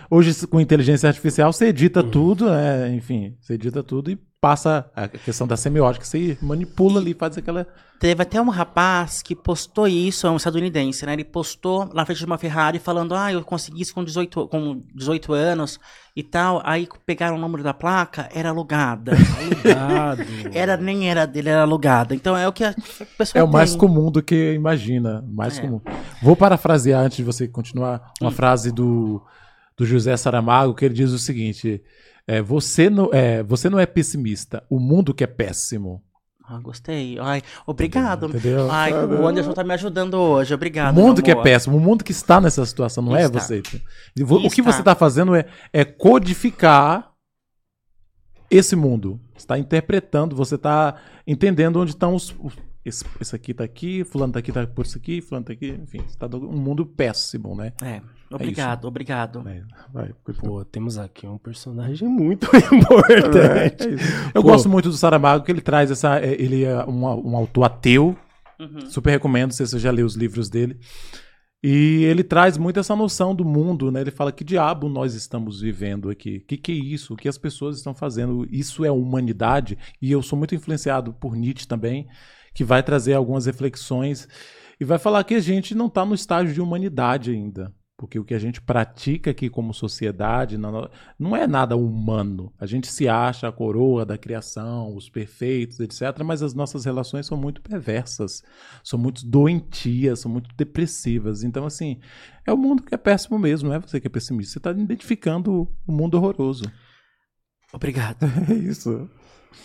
[0.09, 2.11] Hoje, com inteligência artificial, você edita uhum.
[2.11, 7.15] tudo, é, enfim, você edita tudo e passa a questão da semiótica, você manipula ali,
[7.15, 7.65] faz aquela.
[7.99, 11.13] Teve até um rapaz que postou isso, é um estadunidense, né?
[11.13, 14.83] Ele postou na frente de uma Ferrari falando: Ah, eu consegui isso com 18, com
[14.93, 15.79] 18 anos
[16.15, 16.61] e tal.
[16.63, 19.13] Aí pegaram o número da placa, era alugada.
[19.39, 20.21] Alugado.
[20.53, 22.13] era, nem era dele, era alugada.
[22.13, 22.75] Então é o que a
[23.17, 23.41] pessoa.
[23.41, 25.25] É o mais comum do que imagina.
[25.27, 25.61] Mais é.
[25.61, 25.81] comum.
[26.21, 28.33] Vou parafrasear antes de você continuar uma hum.
[28.33, 29.23] frase do
[29.75, 31.81] do José Saramago, que ele diz o seguinte:
[32.27, 36.03] é, você, não, é, você não é pessimista, o mundo que é péssimo.
[36.47, 37.17] Ah, gostei.
[37.19, 38.27] Ai, obrigado.
[38.27, 38.69] Entendeu?
[38.69, 40.53] Ai, o Anderson tá me ajudando hoje.
[40.53, 40.95] Obrigado.
[40.95, 43.39] O mundo que é péssimo, o mundo que está nessa situação, não é está.
[43.39, 43.63] é você.
[44.21, 47.11] O que você está fazendo é, é codificar
[48.49, 49.19] esse mundo.
[49.33, 50.95] Você está interpretando, você está
[51.25, 52.35] entendendo onde estão os,
[52.85, 55.71] esse, esse aqui tá aqui, fulano tá aqui, tá por isso aqui, fulano tá aqui,
[55.81, 57.73] enfim, está um mundo péssimo, né?
[57.81, 58.01] É.
[58.31, 59.47] Obrigado, é obrigado.
[59.47, 59.63] É,
[59.93, 63.87] vai, Pô, temos aqui um personagem muito importante.
[63.87, 64.49] É, é Eu Pô.
[64.49, 66.19] gosto muito do Saramago, que ele traz essa.
[66.19, 68.17] É, ele é um, um autor ateu.
[68.59, 68.89] Uhum.
[68.89, 70.79] Super recomendo, se você já leu os livros dele.
[71.63, 74.01] E ele traz muito essa noção do mundo, né?
[74.01, 76.37] Ele fala que diabo nós estamos vivendo aqui?
[76.37, 77.13] O que, que é isso?
[77.13, 78.47] O que as pessoas estão fazendo?
[78.51, 79.77] Isso é humanidade?
[80.01, 82.07] E eu sou muito influenciado por Nietzsche também
[82.55, 84.27] que vai trazer algumas reflexões
[84.79, 87.71] e vai falar que a gente não está no estágio de humanidade ainda.
[87.97, 92.51] Porque o que a gente pratica aqui como sociedade não, é nada humano.
[92.59, 96.01] A gente se acha a coroa da criação, os perfeitos, etc.
[96.25, 98.43] Mas as nossas relações são muito perversas,
[98.83, 101.41] são muito doentias, são muito depressivas.
[101.41, 102.01] Então, assim,
[102.45, 104.53] é o mundo que é péssimo mesmo, não é você que é pessimista.
[104.53, 106.65] Você está identificando o mundo horroroso.
[107.71, 108.25] Obrigado.
[108.51, 109.09] É isso.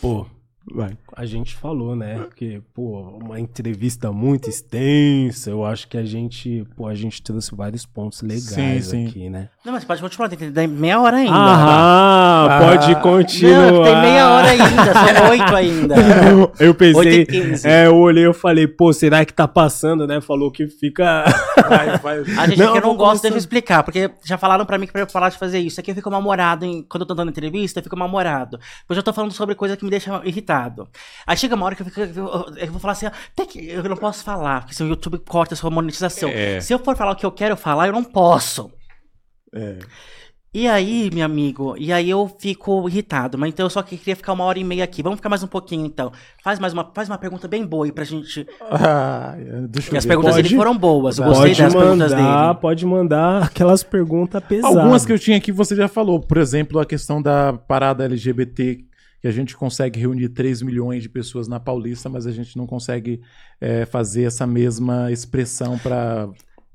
[0.01, 0.27] Pô,
[0.73, 0.97] Vai.
[1.17, 2.17] A gente falou, né?
[2.19, 5.51] Porque, pô, uma entrevista muito extensa.
[5.51, 9.07] Eu acho que a gente, pô, a gente trouxe vários pontos legais sim, sim.
[9.07, 9.49] aqui, né?
[9.65, 11.33] Não, mas pode continuar, tem meia hora ainda.
[11.35, 13.73] Ah, ah pode continuar.
[13.73, 15.95] Não, tem meia hora ainda, são oito ainda.
[16.61, 17.27] eu pensei,
[17.65, 20.21] é, eu olhei e falei, pô, será que tá passando, né?
[20.21, 21.25] Falou que fica.
[21.69, 22.19] Vai, vai.
[22.37, 24.87] A gente não, que eu não gosto, deixa eu explicar, porque já falaram pra mim
[24.87, 25.79] que pra eu falar de fazer isso.
[25.79, 28.59] Aqui eu fico mal-humorado, quando eu tô dando entrevista, eu fico mal-humorado.
[28.89, 30.89] Pois eu tô falando sobre coisa que me deixa irritado irritado.
[31.27, 33.83] Aí chega uma hora que eu, fico, eu, eu vou falar assim, tem que, eu
[33.85, 36.29] não posso falar, porque se o YouTube corta a sua monetização.
[36.29, 36.61] É.
[36.61, 38.71] Se eu for falar o que eu quero falar, eu não posso.
[39.55, 39.79] É.
[40.53, 44.33] E aí, meu amigo, e aí eu fico irritado, mas então eu só queria ficar
[44.33, 45.01] uma hora e meia aqui.
[45.01, 46.11] Vamos ficar mais um pouquinho então.
[46.43, 48.45] Faz mais uma, faz uma pergunta bem boa aí pra gente.
[48.61, 49.37] Ah,
[49.69, 51.19] deixa eu as perguntas pode, dele foram boas.
[51.19, 52.55] Eu gostei das mandar, perguntas dele.
[52.61, 54.77] Pode mandar aquelas perguntas pesadas.
[54.77, 56.19] Algumas que eu tinha aqui você já falou.
[56.19, 58.90] Por exemplo, a questão da parada LGBT
[59.21, 62.67] que a gente consegue reunir 3 milhões de pessoas na Paulista, mas a gente não
[62.67, 63.21] consegue
[63.61, 66.31] é, fazer essa mesma expressão para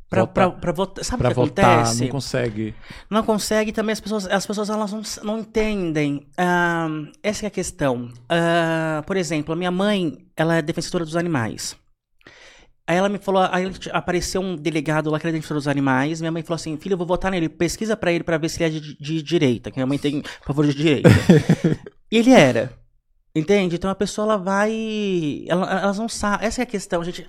[0.08, 1.04] pra votar.
[1.04, 2.04] Sabe o que votar, acontece?
[2.04, 2.76] Não consegue.
[3.10, 6.28] Não consegue também, as pessoas, as pessoas elas não, não entendem.
[6.39, 8.06] Uh, essa é a questão.
[8.06, 11.76] Uh, por exemplo, a minha mãe, ela é defensora dos animais.
[12.88, 16.22] Aí ela me falou, aí apareceu um delegado lá que era defensor dos animais.
[16.22, 17.50] Minha mãe falou assim: filho, eu vou votar nele.
[17.50, 20.22] Pesquisa para ele para ver se ele é de, de direita, que minha mãe tem
[20.46, 21.10] favor de direita.
[22.12, 22.72] e ele era.
[23.36, 23.76] Entende?
[23.76, 25.43] Então a pessoa ela vai.
[25.47, 26.47] Ela, elas não sabem.
[26.47, 27.28] Essa é a questão, gente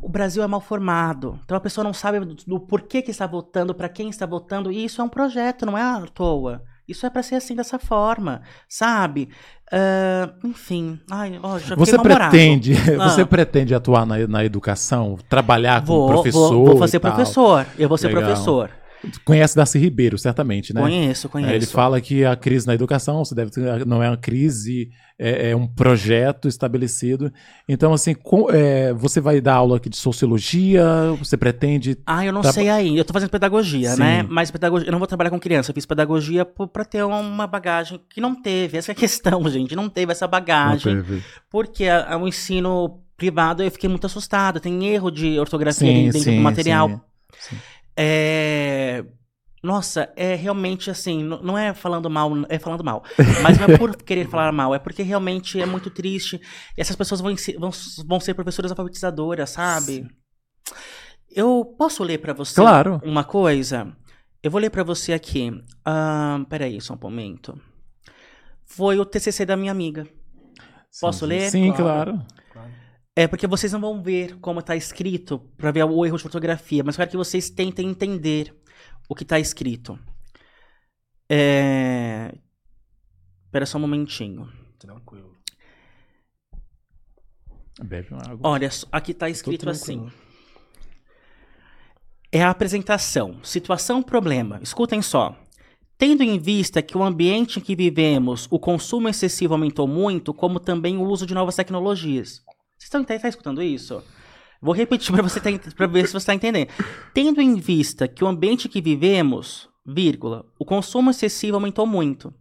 [0.00, 1.38] o Brasil é mal formado.
[1.44, 4.70] Então a pessoa não sabe do, do porquê que está votando, para quem está votando,
[4.70, 6.62] e isso é um projeto, não é à toa.
[6.86, 9.28] Isso é para ser assim dessa forma, sabe?
[9.72, 13.08] Uh, enfim, ai, ó, já você pretende, ah.
[13.08, 16.52] você pretende atuar na, na educação, trabalhar vou, como professor?
[16.52, 17.66] Vou, vou fazer professor.
[17.78, 18.24] Eu vou ser Legal.
[18.24, 18.70] professor.
[19.24, 20.80] Conhece Darcy Ribeiro, certamente, né?
[20.80, 21.52] Conheço, conheço.
[21.52, 25.50] Ele fala que a crise na educação você deve ter, não é uma crise, é,
[25.50, 27.32] é um projeto estabelecido.
[27.68, 30.84] Então, assim, com, é, você vai dar aula aqui de sociologia?
[31.18, 31.98] Você pretende.
[32.06, 33.00] Ah, eu não sei ainda.
[33.00, 34.00] Eu tô fazendo pedagogia, Sim.
[34.00, 34.22] né?
[34.28, 35.70] Mas pedagogia, eu não vou trabalhar com criança.
[35.70, 38.78] Eu fiz pedagogia para ter uma bagagem que não teve.
[38.78, 39.74] Essa é a questão, gente.
[39.74, 40.96] Não teve essa bagagem.
[40.96, 41.22] Não teve.
[41.50, 44.60] Porque o um ensino privado eu fiquei muito assustada.
[44.60, 46.88] Tem erro de ortografia sim, dentro sim, do material.
[47.38, 47.56] Sim.
[47.96, 49.04] É...
[49.62, 53.04] Nossa, é realmente assim, não é falando mal, é falando mal.
[53.42, 56.40] Mas não é por querer falar mal, é porque realmente é muito triste.
[56.76, 57.70] E essas pessoas vão, vão,
[58.04, 60.08] vão ser professoras alfabetizadoras, sabe?
[61.30, 63.00] Eu posso ler para você claro.
[63.04, 63.96] uma coisa?
[64.42, 65.50] Eu vou ler para você aqui.
[65.50, 67.58] Uh, peraí, só um momento.
[68.64, 70.08] Foi o TCC da minha amiga.
[71.00, 71.50] Posso sim, ler?
[71.50, 72.20] Sim, claro.
[73.14, 76.82] É porque vocês não vão ver como está escrito para ver o erro de fotografia,
[76.82, 78.54] mas eu quero que vocês tentem entender
[79.08, 79.98] o que está escrito.
[81.30, 82.34] É...
[83.44, 84.50] Espera só um momentinho.
[84.78, 85.36] Tranquilo.
[87.82, 88.50] Bebe uma água.
[88.50, 90.10] Olha, aqui está escrito assim.
[92.30, 93.44] É a apresentação.
[93.44, 94.58] Situação, problema.
[94.62, 95.36] Escutem só.
[95.98, 100.58] Tendo em vista que o ambiente em que vivemos, o consumo excessivo aumentou muito, como
[100.58, 102.42] também o uso de novas tecnologias.
[102.82, 104.02] Vocês estão tá, tá escutando isso?
[104.60, 106.68] Vou repetir para você tá, para ver se você está entendendo.
[107.14, 112.34] Tendo em vista que o ambiente que vivemos, vírgula, o consumo excessivo aumentou muito.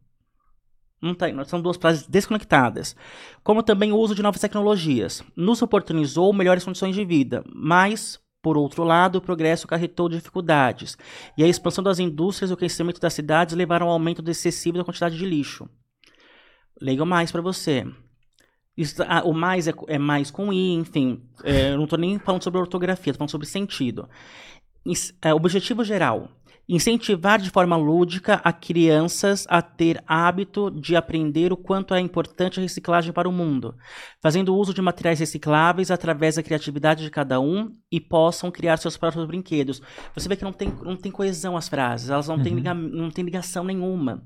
[0.99, 2.95] Não tem, são duas frases desconectadas.
[3.43, 5.23] Como também o uso de novas tecnologias.
[5.35, 10.97] Nos oportunizou melhores condições de vida, mas, por outro lado, o progresso carretou dificuldades.
[11.37, 14.83] E a expansão das indústrias e o crescimento das cidades levaram ao aumento excessivo da
[14.83, 15.69] quantidade de lixo.
[16.81, 17.85] Leio mais para você.
[18.81, 21.21] Isso, ah, o mais é, é, mais com i, enfim.
[21.43, 24.09] É, eu não estou nem falando sobre ortografia, estou falando sobre sentido.
[25.21, 26.29] é, objetivo geral:
[26.67, 32.59] incentivar de forma lúdica a crianças a ter hábito de aprender o quanto é importante
[32.59, 33.75] a reciclagem para o mundo,
[34.19, 38.97] fazendo uso de materiais recicláveis através da criatividade de cada um e possam criar seus
[38.97, 39.79] próprios brinquedos.
[40.15, 42.41] Você vê que não tem, não tem coesão as frases, elas não, uhum.
[42.41, 44.23] têm, não têm ligação nenhuma.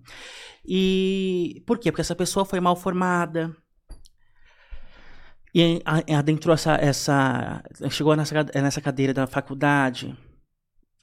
[0.65, 1.91] E por quê?
[1.91, 3.53] Porque essa pessoa foi mal formada
[5.57, 5.81] e
[6.13, 7.63] adentrou essa, essa.
[7.89, 10.13] Chegou nessa, nessa cadeira da faculdade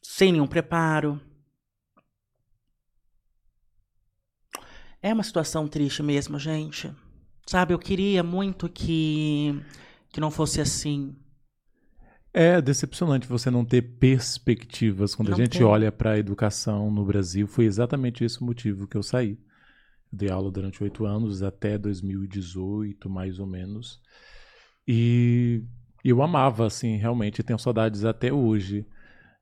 [0.02, 1.18] sem nenhum preparo.
[5.00, 6.92] É uma situação triste mesmo, gente.
[7.46, 9.58] Sabe, eu queria muito que,
[10.10, 11.16] que não fosse assim.
[12.34, 15.14] É decepcionante você não ter perspectivas.
[15.14, 15.66] Quando não a gente tem.
[15.66, 19.38] olha para a educação no Brasil, foi exatamente esse o motivo que eu saí.
[20.12, 23.98] Dei aula durante oito anos, até 2018, mais ou menos.
[24.86, 25.62] E
[26.04, 28.86] eu amava, assim, realmente, tenho saudades até hoje.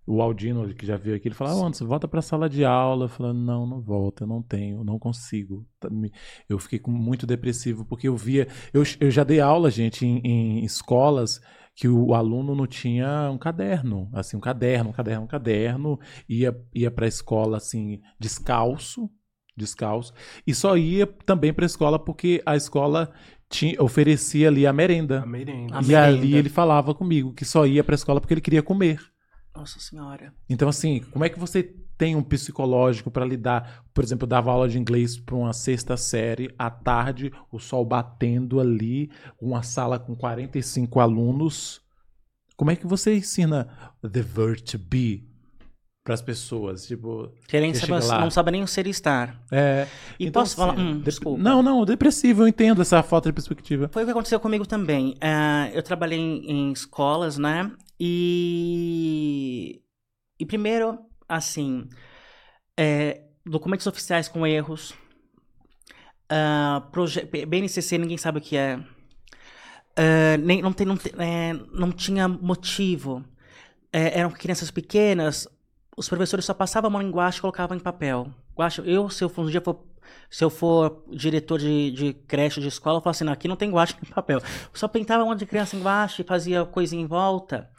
[0.06, 2.64] O Aldino, que já veio aqui, ele falava, ah, Anderson, volta para a sala de
[2.64, 3.04] aula.
[3.04, 5.66] Eu falei, não, não volta, eu não tenho, não consigo.
[5.78, 5.88] Tá,
[6.48, 8.48] eu fiquei muito depressivo, porque eu via.
[8.72, 11.40] Eu, eu já dei aula, gente, em, em escolas
[11.74, 16.54] que o aluno não tinha um caderno, assim, um caderno, um caderno, um caderno, ia,
[16.74, 19.10] ia para a escola, assim, descalço,
[19.56, 20.12] descalço,
[20.46, 23.12] e só ia também para a escola porque a escola
[23.50, 25.22] tinha, oferecia ali a merenda.
[25.22, 25.76] A merenda.
[25.76, 26.06] A e merenda.
[26.06, 29.00] ali ele falava comigo que só ia para a escola porque ele queria comer.
[29.54, 30.32] Nossa senhora.
[30.48, 33.84] Então assim, como é que você tem um psicológico para lidar?
[33.92, 37.84] Por exemplo, eu dava aula de inglês para uma sexta série à tarde, o sol
[37.84, 41.82] batendo ali, uma sala com 45 alunos.
[42.56, 43.68] Como é que você ensina
[44.00, 45.28] the verb to be?
[46.10, 49.40] Para as pessoas, tipo, querem saber, não sabe nem o ser estar.
[49.48, 49.86] É.
[50.18, 51.40] E então, posso assim, falar, hum, desculpa.
[51.40, 53.88] Não, não, depressivo, eu entendo essa falta de perspectiva.
[53.92, 55.10] Foi o que aconteceu comigo também.
[55.10, 57.70] Uh, eu trabalhei em, em, escolas, né?
[57.98, 59.80] E
[60.40, 60.98] e primeiro,
[61.28, 61.88] assim,
[62.76, 64.92] é, documentos oficiais com erros,
[66.30, 68.76] Uh, BNCC, ninguém sabe o que é.
[69.98, 73.24] Uh, nem, não, tem, não, é, não tinha motivo.
[73.92, 75.48] É, eram crianças pequenas,
[75.96, 78.28] os professores só passavam a mão em guache e colocavam em papel.
[78.56, 79.84] Guache, eu, se eu for, um dia for,
[80.30, 83.56] se eu for diretor de, de creche, de escola, eu falo assim, não, aqui não
[83.56, 84.40] tem guache nem papel.
[84.72, 87.70] Só pintava mão de criança em guache, fazia coisinha em volta.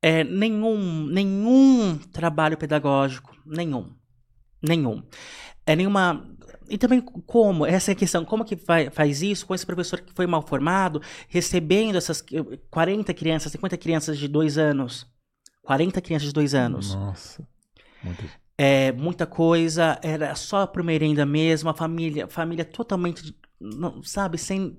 [0.00, 3.94] É, nenhum, nenhum trabalho pedagógico, nenhum,
[4.60, 5.02] nenhum.
[5.64, 6.26] É nenhuma
[6.72, 10.00] e também como, essa é a questão, como que vai, faz isso com esse professor
[10.00, 12.24] que foi mal formado, recebendo essas
[12.70, 15.06] 40 crianças, 50 crianças de dois anos.
[15.62, 16.94] 40 crianças de dois anos.
[16.94, 17.46] Nossa.
[18.02, 18.24] Muito...
[18.58, 24.76] É, muita coisa, era só a merenda mesmo, a família, família totalmente não, sabe, sem.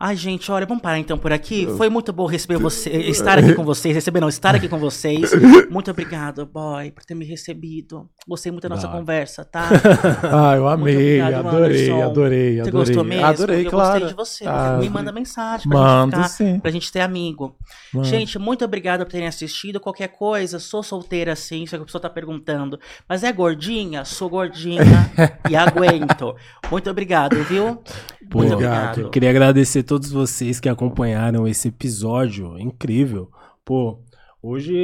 [0.00, 1.66] Ai, gente, olha, vamos parar então por aqui.
[1.76, 5.32] Foi muito bom receber você, estar aqui com vocês, receber não, estar aqui com vocês.
[5.70, 8.08] Muito obrigado, boy, por ter me recebido.
[8.26, 9.68] Gostei muito da nossa conversa, tá?
[10.22, 12.02] Ah, eu amei, obrigado, adorei, Anderson.
[12.02, 12.72] adorei, Você adorei.
[12.72, 13.26] gostou mesmo?
[13.26, 13.90] Adorei, eu claro.
[13.90, 14.44] gostei de você.
[14.46, 16.60] Ah, me manda mensagem pra manda, gente ficar, sim.
[16.60, 17.56] pra gente ter amigo.
[17.92, 18.06] Manda.
[18.06, 19.80] Gente, muito obrigado por terem assistido.
[19.80, 22.78] Qualquer coisa, sou solteira sim, se a pessoa tá perguntando.
[23.08, 24.04] Mas é gordinha?
[24.04, 24.82] Sou gordinha
[25.50, 26.34] e aguento.
[26.70, 27.82] Muito obrigado, viu?
[28.30, 29.10] Pô, Muito obrigado.
[29.10, 33.30] Queria agradecer todos vocês que acompanharam esse episódio incrível.
[33.64, 33.98] Pô,
[34.42, 34.76] hoje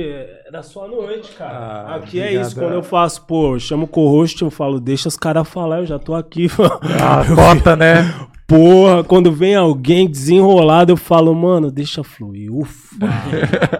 [0.46, 1.58] era só a noite, cara.
[1.58, 5.06] Ah, aqui é isso, quando eu faço, pô, eu chamo o co-host, eu falo, deixa
[5.06, 6.48] os caras falar, eu já tô aqui.
[7.02, 8.02] Ah, bota, né?
[8.46, 12.50] Porra, quando vem alguém desenrolado, eu falo, mano, deixa fluir.
[12.50, 12.96] Ufa.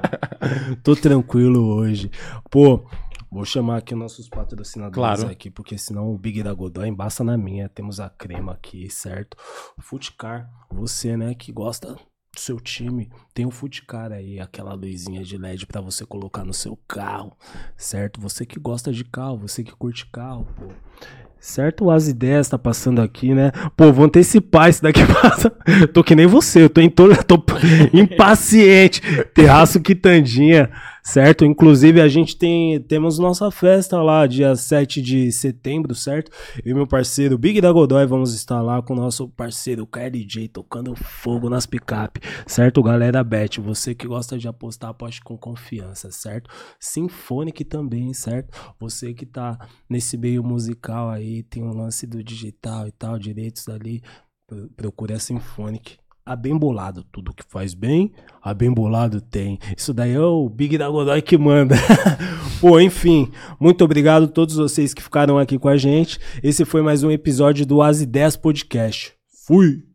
[0.85, 2.11] tô tranquilo hoje.
[2.51, 2.85] Pô,
[3.35, 5.27] Vou chamar aqui nossos patrocinadores claro.
[5.27, 7.69] aqui, porque senão o Big da Godoy embaça na minha.
[7.69, 9.37] Temos a crema aqui, certo?
[9.81, 11.97] Footcar, você, né, que gosta
[12.33, 16.55] do seu time, tem o Footcar aí, aquela luzinha de LED para você colocar no
[16.55, 17.37] seu carro,
[17.77, 18.21] certo?
[18.21, 20.69] Você que gosta de carro, você que curte carro, pô.
[21.41, 23.51] Certo, o As Ideias tá passando aqui, né?
[23.77, 25.51] Pô, vou antecipar isso daqui passa.
[25.93, 27.09] tô que nem você, eu tô, em to...
[27.27, 27.35] tô
[27.93, 29.03] impaciente.
[29.35, 30.71] Terraço Quitandinha
[31.05, 31.45] certo?
[31.45, 36.31] Inclusive, a gente tem temos nossa festa lá, dia 7 de setembro, certo?
[36.65, 40.97] E meu parceiro Big da Godoy vamos estar lá com o nosso parceiro KLJ tocando
[40.97, 42.83] fogo nas picape, certo?
[42.83, 46.49] Galera Bet, você que gosta de apostar, aposte com confiança, certo?
[46.81, 48.57] Symphonic também, certo?
[48.81, 53.69] Você que tá nesse meio musical aí, tem um lance do digital e tal, direitos
[53.69, 54.03] ali,
[54.77, 57.05] procure a Symphonic a bem bolado.
[57.13, 58.13] Tudo que faz bem,
[58.43, 59.59] a bem bolado tem.
[59.77, 61.77] Isso daí é o Big da Godoy que manda.
[62.61, 66.19] Pô, enfim, muito obrigado a todos vocês que ficaram aqui com a gente.
[66.43, 69.13] Esse foi mais um episódio do As Ideias Podcast.
[69.47, 69.94] Fui!